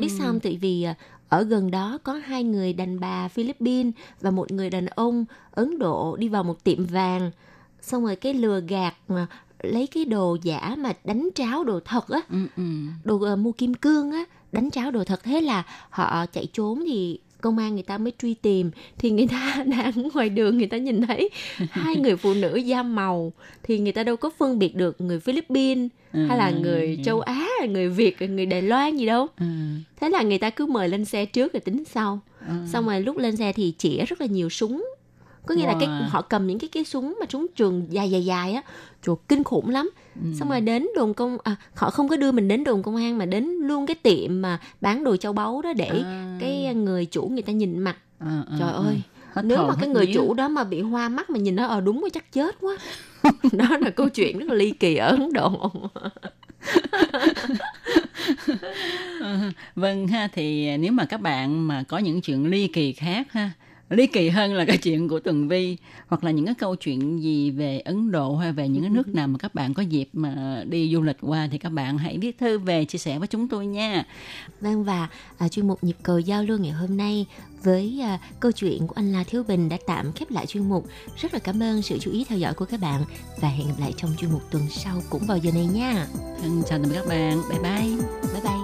[0.00, 0.40] Biết sao không?
[0.40, 0.96] Tại vì uh,
[1.28, 5.78] ở gần đó có hai người đàn bà Philippines và một người đàn ông Ấn
[5.78, 7.30] Độ đi vào một tiệm vàng.
[7.82, 9.26] Xong rồi cái lừa gạt mà
[9.62, 12.20] lấy cái đồ giả mà đánh tráo đồ thật á.
[12.30, 12.62] Ừ, ừ.
[13.04, 16.84] Đồ uh, mua kim cương á, đánh tráo đồ thật thế là họ chạy trốn
[16.86, 20.66] thì công an người ta mới truy tìm thì người ta đang ngoài đường người
[20.66, 21.30] ta nhìn thấy
[21.70, 23.32] hai người phụ nữ da màu
[23.62, 27.20] thì người ta đâu có phân biệt được người Philippines ừ, hay là người châu
[27.20, 29.46] Á người Việt người Đài Loan gì đâu ừ.
[30.00, 32.54] thế là người ta cứ mời lên xe trước rồi tính sau ừ.
[32.72, 34.84] xong rồi lúc lên xe thì chỉ rất là nhiều súng
[35.46, 35.66] có nghĩa wow.
[35.66, 38.62] là cái họ cầm những cái cái súng mà súng trường dài dài dài á
[39.02, 40.26] chuột kinh khủng lắm ừ.
[40.38, 43.18] xong rồi đến đồn công à, họ không có đưa mình đến đồn công an
[43.18, 46.36] mà đến luôn cái tiệm mà bán đồ châu báu đó để à.
[46.40, 48.74] cái người chủ người ta nhìn mặt à, à, trời à.
[48.74, 51.56] ơi Hết nếu thầu, mà cái người chủ đó mà bị hoa mắt mà nhìn
[51.56, 52.76] nó ờ đúng rồi chắc chết quá
[53.52, 55.72] đó là câu chuyện rất là ly kỳ ở ấn độ
[59.74, 63.50] vâng ha thì nếu mà các bạn mà có những chuyện ly kỳ khác ha
[63.90, 65.76] ly kỳ hơn là cái chuyện của Tường Vi
[66.06, 69.08] hoặc là những cái câu chuyện gì về Ấn Độ hay về những cái nước
[69.08, 72.18] nào mà các bạn có dịp mà đi du lịch qua thì các bạn hãy
[72.18, 74.04] viết thư về chia sẻ với chúng tôi nha.
[74.60, 75.08] Vâng và
[75.38, 77.26] à, chuyên mục nhịp cầu giao lưu ngày hôm nay
[77.62, 80.86] với à, câu chuyện của anh La Thiếu Bình đã tạm khép lại chuyên mục.
[81.16, 83.04] Rất là cảm ơn sự chú ý theo dõi của các bạn
[83.40, 86.06] và hẹn gặp lại trong chuyên mục tuần sau cũng vào giờ này nha.
[86.42, 87.42] Chào tạm biệt các bạn.
[87.50, 87.96] Bye bye.
[88.32, 88.63] Bye bye.